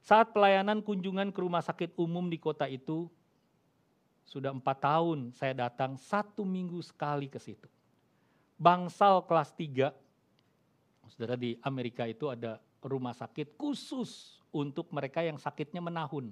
Saat 0.03 0.31
pelayanan 0.31 0.79
kunjungan 0.81 1.35
ke 1.35 1.43
rumah 1.43 1.63
sakit 1.63 1.99
umum 1.99 2.31
di 2.31 2.39
kota 2.39 2.71
itu, 2.71 3.11
sudah 4.29 4.53
empat 4.53 4.85
tahun 4.85 5.33
saya 5.33 5.57
datang 5.57 5.97
satu 5.97 6.45
minggu 6.45 6.79
sekali 6.85 7.33
ke 7.33 7.41
situ. 7.41 7.67
Bangsal 8.61 9.25
kelas 9.25 9.57
tiga, 9.57 9.95
saudara 11.09 11.39
di 11.39 11.57
Amerika 11.65 12.05
itu 12.05 12.29
ada 12.29 12.61
rumah 12.85 13.17
sakit 13.17 13.57
khusus 13.57 14.39
untuk 14.53 14.93
mereka 14.93 15.25
yang 15.25 15.41
sakitnya 15.41 15.81
menahun. 15.81 16.31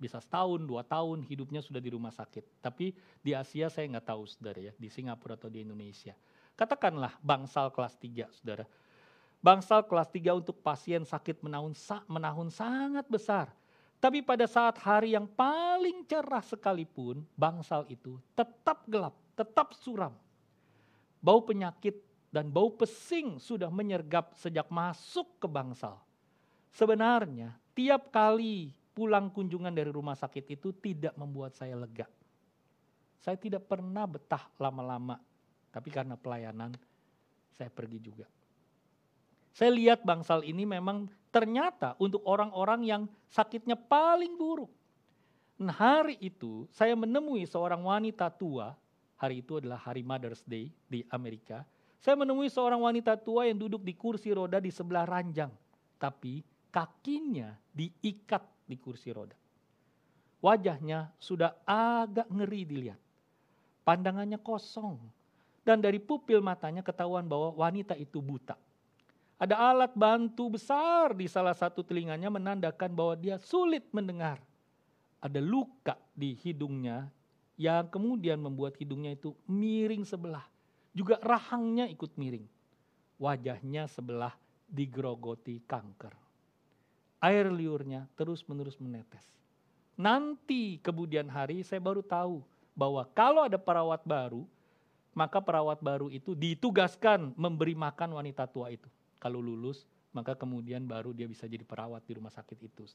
Bisa 0.00 0.16
setahun, 0.16 0.64
dua 0.64 0.80
tahun 0.80 1.20
hidupnya 1.28 1.60
sudah 1.60 1.76
di 1.76 1.92
rumah 1.92 2.08
sakit. 2.08 2.64
Tapi 2.64 2.96
di 3.20 3.36
Asia 3.36 3.68
saya 3.68 3.84
nggak 3.84 4.08
tahu 4.08 4.24
saudara 4.24 4.72
ya, 4.72 4.72
di 4.72 4.88
Singapura 4.88 5.36
atau 5.36 5.52
di 5.52 5.60
Indonesia. 5.60 6.16
Katakanlah 6.58 7.16
bangsal 7.22 7.72
kelas 7.72 7.96
3, 7.98 8.28
saudara. 8.30 8.64
Bangsal 9.40 9.88
kelas 9.88 10.12
3 10.12 10.36
untuk 10.36 10.60
pasien 10.60 11.00
sakit 11.02 11.40
menahun, 11.40 11.72
menahun 12.04 12.48
sangat 12.52 13.08
besar. 13.08 13.48
Tapi 14.00 14.24
pada 14.24 14.48
saat 14.48 14.80
hari 14.80 15.12
yang 15.12 15.28
paling 15.28 16.04
cerah 16.08 16.40
sekalipun, 16.40 17.20
bangsal 17.36 17.84
itu 17.88 18.16
tetap 18.32 18.84
gelap, 18.88 19.12
tetap 19.36 19.76
suram. 19.76 20.16
Bau 21.20 21.44
penyakit 21.44 22.00
dan 22.32 22.48
bau 22.48 22.72
pesing 22.72 23.36
sudah 23.36 23.68
menyergap 23.68 24.32
sejak 24.40 24.68
masuk 24.72 25.36
ke 25.36 25.44
bangsal. 25.44 26.00
Sebenarnya 26.72 27.52
tiap 27.76 28.08
kali 28.08 28.72
pulang 28.96 29.28
kunjungan 29.28 29.72
dari 29.72 29.92
rumah 29.92 30.16
sakit 30.16 30.56
itu 30.56 30.72
tidak 30.80 31.12
membuat 31.20 31.52
saya 31.52 31.76
lega. 31.76 32.08
Saya 33.20 33.36
tidak 33.36 33.68
pernah 33.68 34.08
betah 34.08 34.48
lama-lama 34.56 35.20
tapi 35.70 35.88
karena 35.90 36.18
pelayanan, 36.18 36.74
saya 37.54 37.70
pergi 37.70 37.98
juga. 38.02 38.26
Saya 39.50 39.74
lihat 39.74 40.06
bangsal 40.06 40.46
ini 40.46 40.62
memang 40.66 41.10
ternyata 41.34 41.98
untuk 41.98 42.22
orang-orang 42.26 42.86
yang 42.86 43.02
sakitnya 43.30 43.74
paling 43.74 44.34
buruk. 44.38 44.70
Nah, 45.60 45.74
hari 45.74 46.16
itu 46.22 46.64
saya 46.72 46.96
menemui 46.96 47.44
seorang 47.44 47.82
wanita 47.84 48.30
tua, 48.32 48.72
hari 49.18 49.44
itu 49.44 49.60
adalah 49.60 49.76
hari 49.76 50.00
Mother's 50.00 50.40
Day 50.46 50.72
di 50.88 51.04
Amerika. 51.12 51.66
Saya 52.00 52.16
menemui 52.16 52.48
seorang 52.48 52.80
wanita 52.80 53.20
tua 53.20 53.44
yang 53.44 53.60
duduk 53.60 53.84
di 53.84 53.92
kursi 53.92 54.32
roda 54.32 54.56
di 54.56 54.72
sebelah 54.72 55.04
ranjang, 55.04 55.52
tapi 56.00 56.40
kakinya 56.72 57.52
diikat 57.76 58.40
di 58.64 58.80
kursi 58.80 59.12
roda. 59.12 59.36
Wajahnya 60.40 61.12
sudah 61.20 61.52
agak 61.68 62.24
ngeri 62.32 62.64
dilihat. 62.64 63.00
Pandangannya 63.84 64.40
kosong, 64.40 64.96
dan 65.64 65.80
dari 65.80 66.00
pupil 66.00 66.40
matanya 66.40 66.80
ketahuan 66.80 67.28
bahwa 67.28 67.52
wanita 67.56 67.96
itu 67.96 68.18
buta. 68.18 68.56
Ada 69.40 69.56
alat 69.56 69.96
bantu 69.96 70.60
besar 70.60 71.16
di 71.16 71.24
salah 71.24 71.56
satu 71.56 71.80
telinganya 71.80 72.28
menandakan 72.28 72.92
bahwa 72.92 73.14
dia 73.16 73.40
sulit 73.40 73.88
mendengar. 73.88 74.36
Ada 75.20 75.40
luka 75.40 75.96
di 76.12 76.36
hidungnya 76.36 77.08
yang 77.56 77.88
kemudian 77.88 78.40
membuat 78.40 78.76
hidungnya 78.76 79.16
itu 79.16 79.32
miring 79.48 80.04
sebelah. 80.04 80.44
Juga 80.92 81.16
rahangnya 81.24 81.88
ikut 81.88 82.16
miring. 82.20 82.44
Wajahnya 83.20 83.88
sebelah 83.88 84.32
digerogoti 84.68 85.64
kanker. 85.64 86.12
Air 87.20 87.52
liurnya 87.52 88.08
terus-menerus 88.16 88.80
menetes. 88.80 89.24
Nanti 89.96 90.80
kemudian 90.80 91.28
hari 91.28 91.60
saya 91.60 91.80
baru 91.80 92.00
tahu 92.00 92.40
bahwa 92.72 93.04
kalau 93.12 93.44
ada 93.44 93.60
perawat 93.60 94.00
baru, 94.08 94.48
maka 95.12 95.42
perawat 95.42 95.82
baru 95.82 96.06
itu 96.08 96.38
ditugaskan 96.38 97.34
memberi 97.34 97.74
makan 97.74 98.14
wanita 98.14 98.46
tua 98.46 98.70
itu. 98.70 98.86
Kalau 99.18 99.42
lulus, 99.42 99.84
maka 100.14 100.34
kemudian 100.34 100.86
baru 100.86 101.14
dia 101.14 101.26
bisa 101.26 101.46
jadi 101.46 101.62
perawat 101.66 102.02
di 102.06 102.16
rumah 102.18 102.32
sakit 102.32 102.58
itu. 102.62 102.86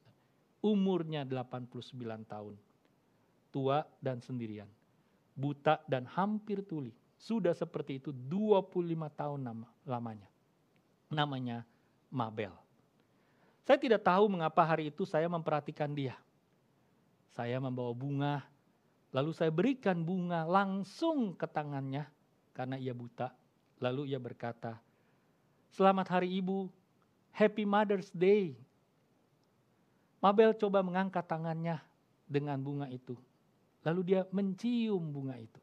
Umurnya 0.64 1.28
89 1.28 1.94
tahun. 2.26 2.56
Tua 3.52 3.84
dan 4.04 4.20
sendirian. 4.20 4.68
Buta 5.36 5.84
dan 5.88 6.08
hampir 6.08 6.64
tuli. 6.64 6.96
Sudah 7.16 7.56
seperti 7.56 8.04
itu 8.04 8.12
25 8.12 8.84
tahun 9.16 9.40
nama, 9.40 9.68
lamanya. 9.88 10.28
Namanya 11.08 11.64
Mabel. 12.12 12.52
Saya 13.64 13.82
tidak 13.82 14.04
tahu 14.04 14.30
mengapa 14.30 14.62
hari 14.62 14.92
itu 14.94 15.08
saya 15.08 15.26
memperhatikan 15.26 15.90
dia. 15.92 16.16
Saya 17.34 17.60
membawa 17.60 17.92
bunga, 17.92 18.46
lalu 19.16 19.32
saya 19.32 19.48
berikan 19.48 20.04
bunga 20.04 20.44
langsung 20.44 21.40
ke 21.40 21.48
tangannya 21.48 22.04
karena 22.52 22.76
ia 22.76 22.92
buta. 22.92 23.32
Lalu 23.80 24.12
ia 24.12 24.20
berkata, 24.20 24.76
"Selamat 25.72 26.20
Hari 26.20 26.36
Ibu, 26.44 26.68
Happy 27.32 27.64
Mother's 27.64 28.12
Day." 28.12 28.60
Mabel 30.20 30.52
coba 30.60 30.84
mengangkat 30.84 31.24
tangannya 31.24 31.80
dengan 32.28 32.60
bunga 32.60 32.92
itu. 32.92 33.16
Lalu 33.88 34.02
dia 34.04 34.22
mencium 34.36 35.00
bunga 35.00 35.40
itu. 35.40 35.62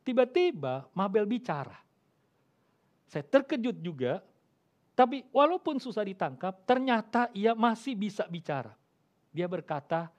Tiba-tiba 0.00 0.88
Mabel 0.96 1.28
bicara. 1.28 1.76
Saya 3.10 3.26
terkejut 3.26 3.76
juga 3.82 4.24
tapi 5.00 5.24
walaupun 5.32 5.80
susah 5.80 6.04
ditangkap, 6.04 6.60
ternyata 6.68 7.32
ia 7.32 7.56
masih 7.56 7.96
bisa 7.96 8.28
bicara. 8.28 8.76
Dia 9.32 9.48
berkata, 9.48 10.12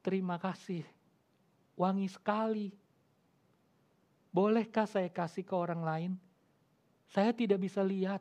terima 0.00 0.40
kasih, 0.40 0.88
wangi 1.76 2.08
sekali. 2.08 2.72
Bolehkah 4.32 4.84
saya 4.88 5.08
kasih 5.08 5.44
ke 5.44 5.54
orang 5.56 5.80
lain? 5.84 6.12
Saya 7.08 7.30
tidak 7.32 7.62
bisa 7.62 7.80
lihat. 7.80 8.20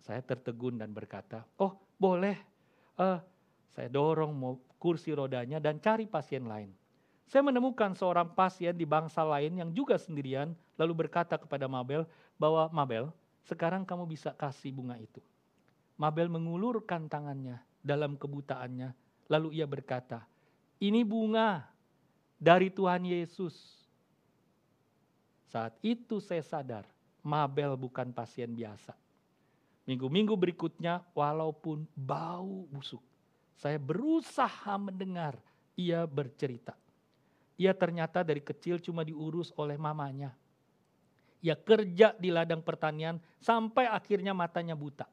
Saya 0.00 0.22
tertegun 0.22 0.78
dan 0.78 0.92
berkata, 0.92 1.44
oh 1.58 1.76
boleh. 1.98 2.36
Uh, 2.96 3.18
saya 3.72 3.88
dorong 3.88 4.32
mau 4.36 4.54
kursi 4.76 5.16
rodanya 5.16 5.58
dan 5.58 5.80
cari 5.80 6.04
pasien 6.04 6.44
lain. 6.44 6.72
Saya 7.28 7.40
menemukan 7.48 7.96
seorang 7.96 8.36
pasien 8.36 8.76
di 8.76 8.84
bangsa 8.84 9.24
lain 9.24 9.56
yang 9.56 9.70
juga 9.72 9.96
sendirian, 9.96 10.52
lalu 10.76 11.06
berkata 11.06 11.40
kepada 11.40 11.64
Mabel, 11.64 12.04
bahwa 12.36 12.68
Mabel, 12.68 13.08
sekarang 13.48 13.88
kamu 13.88 14.04
bisa 14.04 14.36
kasih 14.36 14.74
bunga 14.74 15.00
itu. 15.00 15.22
Mabel 15.96 16.28
mengulurkan 16.28 17.08
tangannya 17.08 17.62
dalam 17.80 18.20
kebutaannya, 18.20 18.92
lalu 19.32 19.56
ia 19.56 19.64
berkata, 19.64 20.28
ini 20.82 21.06
bunga 21.06 21.62
dari 22.42 22.66
Tuhan 22.66 23.06
Yesus. 23.06 23.54
Saat 25.46 25.78
itu 25.78 26.18
saya 26.18 26.42
sadar, 26.42 26.82
Mabel 27.22 27.78
bukan 27.78 28.10
pasien 28.10 28.50
biasa. 28.50 28.98
Minggu-minggu 29.86 30.34
berikutnya, 30.34 31.06
walaupun 31.14 31.86
bau 31.94 32.66
busuk, 32.66 33.02
saya 33.54 33.78
berusaha 33.78 34.74
mendengar 34.74 35.38
ia 35.78 36.02
bercerita. 36.02 36.74
Ia 37.54 37.70
ternyata 37.78 38.26
dari 38.26 38.42
kecil 38.42 38.82
cuma 38.82 39.06
diurus 39.06 39.54
oleh 39.54 39.78
mamanya. 39.78 40.34
Ia 41.42 41.54
kerja 41.54 42.14
di 42.18 42.34
ladang 42.34 42.62
pertanian 42.62 43.22
sampai 43.38 43.86
akhirnya 43.86 44.34
matanya 44.34 44.74
buta. 44.74 45.06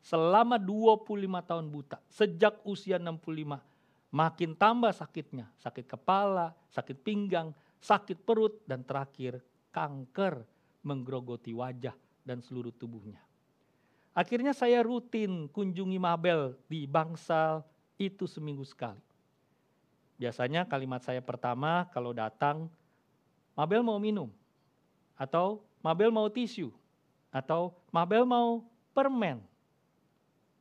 Selama 0.00 0.60
25 0.60 1.04
tahun 1.44 1.66
buta, 1.72 1.98
sejak 2.08 2.60
usia 2.68 2.96
65, 3.00 3.75
makin 4.16 4.56
tambah 4.56 4.96
sakitnya. 4.96 5.52
Sakit 5.60 5.84
kepala, 5.84 6.56
sakit 6.72 6.96
pinggang, 7.04 7.52
sakit 7.84 8.24
perut, 8.24 8.64
dan 8.64 8.80
terakhir 8.80 9.44
kanker 9.68 10.40
menggerogoti 10.80 11.52
wajah 11.52 11.92
dan 12.24 12.40
seluruh 12.40 12.72
tubuhnya. 12.72 13.20
Akhirnya 14.16 14.56
saya 14.56 14.80
rutin 14.80 15.52
kunjungi 15.52 16.00
Mabel 16.00 16.56
di 16.64 16.88
bangsal 16.88 17.60
itu 18.00 18.24
seminggu 18.24 18.64
sekali. 18.64 19.04
Biasanya 20.16 20.64
kalimat 20.64 21.04
saya 21.04 21.20
pertama 21.20 21.84
kalau 21.92 22.16
datang, 22.16 22.72
Mabel 23.52 23.84
mau 23.84 24.00
minum, 24.00 24.32
atau 25.12 25.60
Mabel 25.84 26.08
mau 26.08 26.32
tisu, 26.32 26.72
atau 27.28 27.76
Mabel 27.92 28.24
mau 28.24 28.64
permen. 28.96 29.44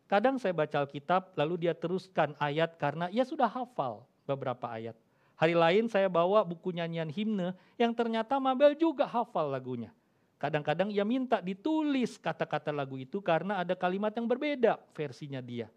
Kadang 0.06 0.38
saya 0.38 0.54
baca 0.54 0.86
Alkitab, 0.86 1.34
lalu 1.34 1.65
dia 1.65 1.74
teruskan 1.74 2.38
ayat 2.38 2.78
karena 2.78 3.10
ia 3.10 3.26
sudah 3.26 3.50
hafal 3.50 4.06
beberapa 4.30 4.70
ayat. 4.70 4.94
Hari 5.36 5.58
lain 5.58 5.89
saya 5.91 6.08
bawa 6.08 6.46
buku 6.46 6.72
nyanyian 6.72 7.10
himne 7.12 7.58
yang 7.76 7.91
ternyata 7.91 8.38
Mabel 8.38 8.78
juga 8.78 9.04
hafal 9.10 9.52
lagunya. 9.52 9.91
Kadang-kadang 10.39 10.94
ia 10.94 11.02
minta 11.02 11.41
ditulis 11.41 12.22
kata-kata 12.22 12.70
lagu 12.70 13.02
itu 13.02 13.18
karena 13.24 13.60
ada 13.63 13.74
kalimat 13.74 14.13
yang 14.13 14.30
berbeda 14.30 14.78
versinya 14.94 15.41
dia. 15.41 15.72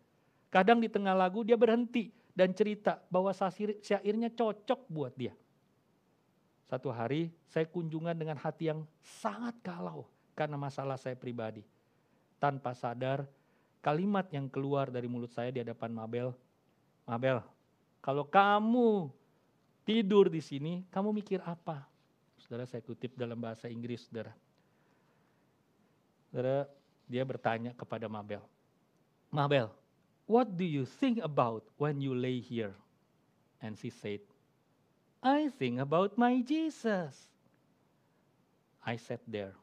Kadang 0.52 0.82
di 0.82 0.92
tengah 0.92 1.16
lagu 1.16 1.40
dia 1.40 1.56
berhenti 1.56 2.12
dan 2.36 2.52
cerita 2.52 3.00
bahwa 3.08 3.32
syairnya 3.80 4.28
cocok 4.28 4.80
buat 4.92 5.14
dia. 5.16 5.32
Satu 6.68 6.92
hari 6.92 7.32
saya 7.48 7.64
kunjungan 7.64 8.12
dengan 8.12 8.36
hati 8.36 8.68
yang 8.68 8.84
sangat 9.00 9.56
galau 9.64 10.04
karena 10.36 10.60
masalah 10.60 11.00
saya 11.00 11.16
pribadi. 11.16 11.64
Tanpa 12.36 12.76
sadar, 12.76 13.26
kalimat 13.88 14.28
yang 14.28 14.52
keluar 14.52 14.92
dari 14.92 15.08
mulut 15.08 15.32
saya 15.32 15.48
di 15.48 15.64
hadapan 15.64 15.88
Mabel, 15.88 16.36
Mabel, 17.08 17.40
kalau 18.04 18.28
kamu 18.28 19.08
tidur 19.88 20.28
di 20.28 20.44
sini, 20.44 20.84
kamu 20.92 21.16
mikir 21.16 21.40
apa? 21.40 21.88
Saudara 22.36 22.68
saya 22.68 22.84
kutip 22.84 23.16
dalam 23.16 23.40
bahasa 23.40 23.64
Inggris, 23.72 24.04
saudara. 24.04 24.36
Saudara, 26.28 26.68
dia 27.08 27.24
bertanya 27.24 27.72
kepada 27.72 28.04
Mabel, 28.12 28.44
Mabel, 29.32 29.72
what 30.28 30.52
do 30.52 30.68
you 30.68 30.84
think 30.84 31.24
about 31.24 31.64
when 31.80 31.96
you 32.04 32.12
lay 32.12 32.44
here? 32.44 32.76
And 33.64 33.72
she 33.72 33.88
said, 33.88 34.20
I 35.24 35.48
think 35.56 35.80
about 35.80 36.20
my 36.20 36.44
Jesus. 36.44 37.16
I 38.84 39.00
sat 39.00 39.24
there 39.24 39.56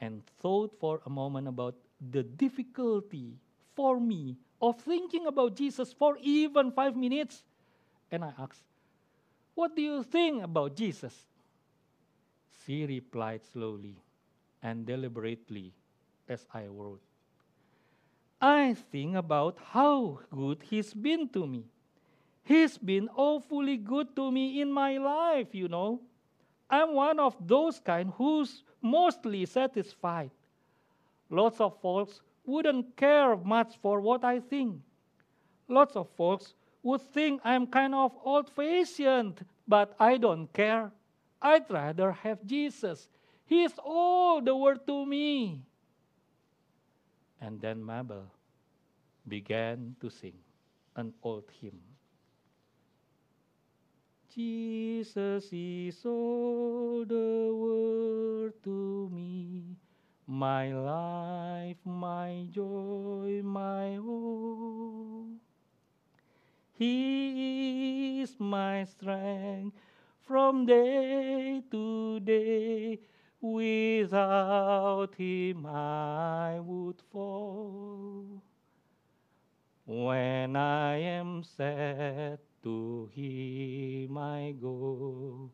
and 0.00 0.24
thought 0.40 0.72
for 0.80 1.04
a 1.04 1.12
moment 1.12 1.44
about 1.44 1.76
the 2.00 2.24
difficulty 2.24 3.36
for 3.76 4.00
me 4.00 4.36
of 4.60 4.80
thinking 4.80 5.26
about 5.26 5.54
Jesus 5.54 5.92
for 5.92 6.16
even 6.20 6.72
five 6.72 6.96
minutes. 6.96 7.44
And 8.10 8.24
I 8.24 8.32
asked, 8.38 8.64
What 9.54 9.76
do 9.76 9.82
you 9.82 10.02
think 10.02 10.42
about 10.42 10.74
Jesus? 10.74 11.14
She 12.64 12.86
replied 12.86 13.42
slowly 13.52 13.94
and 14.62 14.86
deliberately 14.86 15.72
as 16.28 16.46
I 16.52 16.66
wrote, 16.66 17.02
I 18.40 18.74
think 18.90 19.14
about 19.14 19.58
how 19.70 20.20
good 20.34 20.62
he's 20.64 20.92
been 20.92 21.28
to 21.30 21.46
me 21.46 21.64
He's 22.46 22.78
been 22.78 23.08
awfully 23.16 23.76
good 23.76 24.14
to 24.14 24.30
me 24.30 24.60
in 24.60 24.70
my 24.70 24.98
life, 24.98 25.52
you 25.52 25.66
know. 25.66 26.00
I'm 26.70 26.94
one 26.94 27.18
of 27.18 27.34
those 27.40 27.80
kind 27.80 28.12
who's 28.16 28.62
mostly 28.80 29.44
satisfied. 29.46 30.30
Lots 31.28 31.60
of 31.60 31.80
folks 31.80 32.20
wouldn't 32.46 32.96
care 32.96 33.36
much 33.36 33.76
for 33.82 34.00
what 34.00 34.24
I 34.24 34.40
think. 34.40 34.80
Lots 35.68 35.96
of 35.96 36.08
folks 36.16 36.54
would 36.82 37.02
think 37.02 37.40
I'm 37.44 37.66
kind 37.66 37.94
of 37.94 38.12
old 38.24 38.48
fashioned, 38.50 39.44
but 39.66 39.94
I 39.98 40.16
don't 40.16 40.52
care. 40.52 40.92
I'd 41.42 41.68
rather 41.70 42.12
have 42.12 42.44
Jesus. 42.46 43.08
He's 43.44 43.72
all 43.84 44.40
the 44.40 44.54
world 44.54 44.86
to 44.86 45.04
me. 45.04 45.62
And 47.40 47.60
then 47.60 47.84
Mabel 47.84 48.26
began 49.28 49.96
to 50.00 50.10
sing 50.10 50.38
an 50.94 51.12
old 51.22 51.44
hymn. 51.60 51.80
Jesus 54.34 55.48
is 55.50 56.04
all 56.04 57.04
the 57.06 57.50
world 57.54 58.52
to 58.64 59.08
me, 59.12 59.76
my 60.26 60.72
life, 60.72 61.76
my 61.84 62.46
joy, 62.50 63.40
my 63.44 63.94
hope. 63.94 65.40
He 66.74 68.20
is 68.20 68.36
my 68.38 68.84
strength 68.84 69.76
from 70.20 70.66
day 70.66 71.62
to 71.70 72.20
day. 72.20 73.00
Without 73.40 75.14
him 75.14 75.66
I 75.66 76.58
would 76.60 77.00
fall. 77.12 78.42
When 79.86 80.56
I 80.56 80.96
am 80.96 81.44
sad 81.44 82.40
to 82.64 83.08
him 83.14 84.18
I 84.18 84.54
go. 84.60 85.50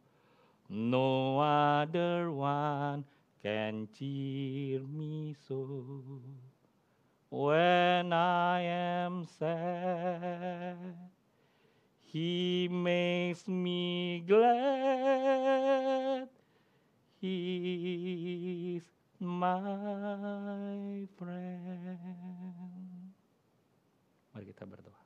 No 0.68 1.38
other 1.38 2.32
one 2.32 3.04
can 3.42 3.90
cheer 3.90 4.86
me 4.86 5.34
so. 5.34 6.22
When 7.28 8.12
I 8.12 8.60
am 8.62 9.26
sad, 9.26 10.78
he 12.06 12.68
makes 12.70 13.48
me 13.48 14.22
glad. 14.28 16.28
He's 17.18 18.86
my 19.18 21.08
friend. 21.18 21.98
Mari 24.30 24.44
kita 24.54 24.68
berdoa. 24.68 25.00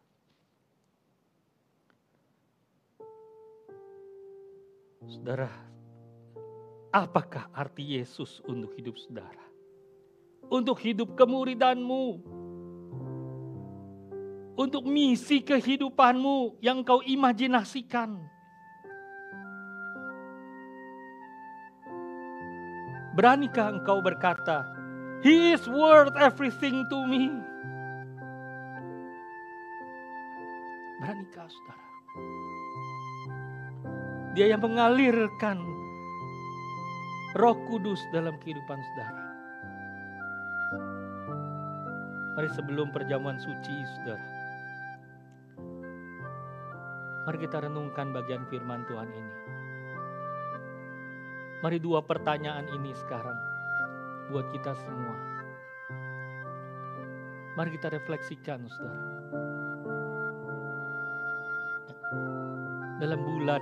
Saudara, 5.06 5.75
apakah 6.96 7.52
arti 7.52 8.00
Yesus 8.00 8.40
untuk 8.48 8.72
hidup 8.72 8.96
saudara? 8.96 9.44
Untuk 10.48 10.80
hidup 10.80 11.12
kemuridanmu, 11.12 12.04
untuk 14.56 14.88
misi 14.88 15.44
kehidupanmu 15.44 16.62
yang 16.64 16.80
kau 16.80 17.04
imajinasikan. 17.04 18.16
Beranikah 23.12 23.76
engkau 23.76 24.00
berkata, 24.00 24.64
He 25.20 25.52
is 25.52 25.64
worth 25.68 26.12
everything 26.16 26.84
to 26.88 26.98
me. 27.04 27.32
Beranikah 31.00 31.48
saudara? 31.48 31.88
Dia 34.36 34.52
yang 34.52 34.60
mengalirkan 34.60 35.76
roh 37.36 37.56
kudus 37.68 38.00
dalam 38.16 38.40
kehidupan 38.40 38.80
saudara. 38.80 39.22
Mari 42.32 42.48
sebelum 42.52 42.88
perjamuan 42.96 43.36
suci 43.36 43.76
saudara. 43.96 44.26
Mari 47.28 47.36
kita 47.44 47.60
renungkan 47.60 48.16
bagian 48.16 48.48
firman 48.48 48.88
Tuhan 48.88 49.08
ini. 49.12 49.34
Mari 51.60 51.76
dua 51.76 52.00
pertanyaan 52.04 52.68
ini 52.72 52.96
sekarang 52.96 53.36
buat 54.32 54.48
kita 54.56 54.72
semua. 54.72 55.16
Mari 57.56 57.68
kita 57.76 57.92
refleksikan 57.92 58.64
saudara. 58.68 59.04
Dalam 62.96 63.20
bulan 63.20 63.60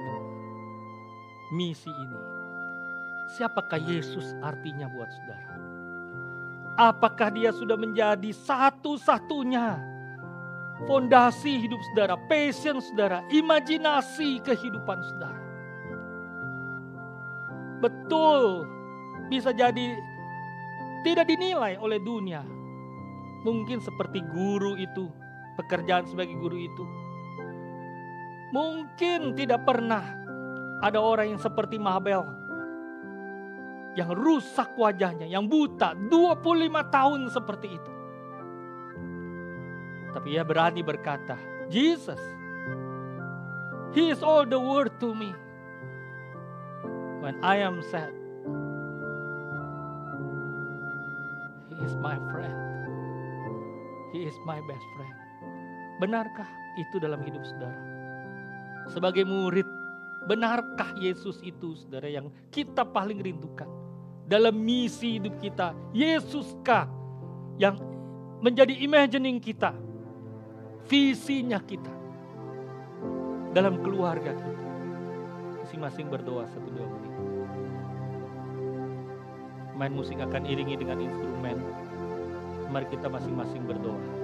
misi 1.50 1.90
ini, 1.90 2.20
siapakah 3.34 3.82
Yesus 3.82 4.38
artinya 4.38 4.86
buat 4.86 5.10
saudara? 5.10 5.54
Apakah 6.78 7.34
dia 7.34 7.50
sudah 7.50 7.74
menjadi 7.74 8.30
satu-satunya 8.30 9.78
fondasi 10.86 11.66
hidup 11.66 11.78
saudara, 11.90 12.14
passion 12.30 12.78
saudara, 12.78 13.26
imajinasi 13.30 14.38
kehidupan 14.42 15.02
saudara? 15.02 15.42
Betul, 17.82 18.66
bisa 19.30 19.50
jadi 19.50 19.98
tidak 21.02 21.26
dinilai 21.26 21.74
oleh 21.78 21.98
dunia. 21.98 22.42
Mungkin 23.44 23.82
seperti 23.82 24.24
guru 24.30 24.78
itu, 24.78 25.10
pekerjaan 25.58 26.08
sebagai 26.08 26.34
guru 26.38 26.58
itu. 26.58 26.84
Mungkin 28.54 29.34
tidak 29.36 29.66
pernah 29.66 30.02
ada 30.80 30.98
orang 30.98 31.36
yang 31.36 31.42
seperti 31.42 31.76
Mabel 31.76 32.43
yang 33.94 34.10
rusak 34.10 34.74
wajahnya, 34.74 35.30
yang 35.30 35.46
buta 35.46 35.94
25 35.94 36.94
tahun 36.94 37.20
seperti 37.30 37.68
itu. 37.70 37.92
Tapi 40.14 40.38
ia 40.38 40.46
berani 40.46 40.82
berkata, 40.82 41.38
Jesus, 41.70 42.18
He 43.94 44.10
is 44.10 44.22
all 44.26 44.42
the 44.42 44.58
world 44.58 44.90
to 44.98 45.14
me. 45.14 45.30
When 47.22 47.38
I 47.42 47.62
am 47.62 47.82
sad, 47.90 48.10
He 51.70 51.78
is 51.82 51.94
my 51.98 52.18
friend. 52.30 52.58
He 54.10 54.26
is 54.26 54.34
my 54.46 54.58
best 54.66 54.86
friend. 54.98 55.16
Benarkah 56.02 56.50
itu 56.78 56.98
dalam 56.98 57.22
hidup 57.22 57.42
saudara? 57.46 57.78
Sebagai 58.90 59.22
murid, 59.26 59.66
benarkah 60.26 60.94
Yesus 60.98 61.38
itu 61.42 61.74
saudara 61.78 62.10
yang 62.10 62.30
kita 62.50 62.86
paling 62.86 63.22
rindukan? 63.22 63.83
Dalam 64.24 64.56
misi 64.56 65.20
hidup 65.20 65.36
kita. 65.40 65.76
Yesuskah 65.92 66.88
yang 67.60 67.76
menjadi 68.40 68.74
imagining 68.84 69.38
kita, 69.40 69.72
visinya 70.88 71.60
kita 71.60 71.92
dalam 73.54 73.80
keluarga 73.84 74.34
kita. 74.34 74.64
Masing-masing 75.64 76.06
berdoa 76.12 76.44
satu 76.52 76.68
dua 76.72 76.86
menit. 76.88 77.14
Main 79.74 79.92
musik 79.96 80.20
akan 80.20 80.42
iringi 80.46 80.76
dengan 80.78 81.02
instrumen. 81.02 81.58
Mari 82.70 82.86
kita 82.90 83.10
masing-masing 83.10 83.64
berdoa. 83.66 84.23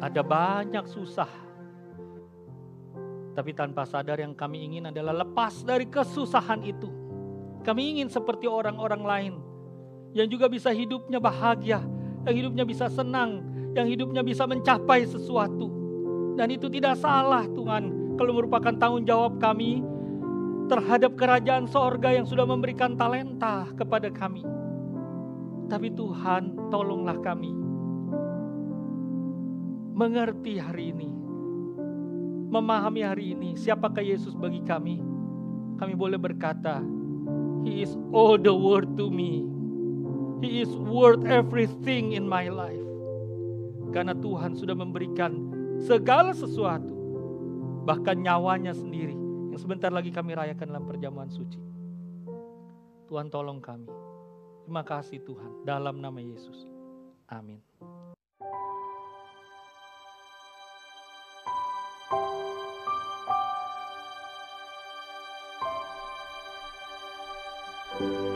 Ada 0.00 0.24
banyak 0.24 0.88
susah. 0.88 1.28
Tapi 3.36 3.52
tanpa 3.54 3.86
sadar 3.86 4.18
yang 4.18 4.34
kami 4.34 4.64
ingin 4.66 4.90
adalah 4.90 5.22
lepas 5.22 5.62
dari 5.62 5.86
kesusahan 5.86 6.64
itu. 6.66 6.88
Kami 7.60 7.96
ingin 7.96 8.08
seperti 8.08 8.48
orang-orang 8.48 9.02
lain 9.04 9.34
yang 10.16 10.26
juga 10.26 10.48
bisa 10.50 10.72
hidupnya 10.72 11.20
bahagia, 11.20 11.84
yang 12.26 12.34
hidupnya 12.34 12.64
bisa 12.64 12.88
senang, 12.88 13.44
yang 13.76 13.86
hidupnya 13.86 14.24
bisa 14.24 14.48
mencapai 14.48 15.06
sesuatu. 15.06 15.68
Dan 16.34 16.48
itu 16.56 16.72
tidak 16.72 16.96
salah 16.98 17.44
Tuhan 17.46 18.16
kalau 18.16 18.32
merupakan 18.32 18.72
tanggung 18.80 19.04
jawab 19.04 19.36
kami 19.36 19.84
terhadap 20.72 21.14
kerajaan 21.14 21.68
sorga 21.68 22.16
yang 22.16 22.24
sudah 22.24 22.48
memberikan 22.48 22.96
talenta 22.96 23.68
kepada 23.76 24.08
kami. 24.08 24.42
Tapi 25.68 25.92
Tuhan 25.94 26.72
tolonglah 26.72 27.20
kami 27.22 27.69
mengerti 30.00 30.56
hari 30.56 30.96
ini. 30.96 31.12
Memahami 32.50 33.04
hari 33.04 33.36
ini 33.36 33.52
siapakah 33.52 34.00
Yesus 34.00 34.32
bagi 34.32 34.64
kami. 34.64 34.96
Kami 35.76 35.92
boleh 35.92 36.16
berkata, 36.16 36.80
He 37.68 37.84
is 37.84 37.92
all 38.16 38.40
the 38.40 38.50
world 38.50 38.96
to 38.96 39.12
me. 39.12 39.44
He 40.40 40.64
is 40.64 40.72
worth 40.88 41.28
everything 41.28 42.16
in 42.16 42.24
my 42.24 42.48
life. 42.48 42.88
Karena 43.92 44.16
Tuhan 44.16 44.56
sudah 44.56 44.72
memberikan 44.72 45.36
segala 45.84 46.32
sesuatu. 46.32 46.96
Bahkan 47.84 48.24
nyawanya 48.24 48.72
sendiri. 48.72 49.12
Yang 49.52 49.68
sebentar 49.68 49.92
lagi 49.92 50.08
kami 50.08 50.32
rayakan 50.32 50.72
dalam 50.72 50.88
perjamuan 50.88 51.28
suci. 51.28 51.60
Tuhan 53.12 53.28
tolong 53.28 53.60
kami. 53.60 53.90
Terima 54.64 54.86
kasih 54.86 55.20
Tuhan, 55.26 55.66
dalam 55.66 55.98
nama 55.98 56.22
Yesus. 56.22 56.70
Amin. 57.26 57.69
thank 62.10 62.22
you 68.00 68.29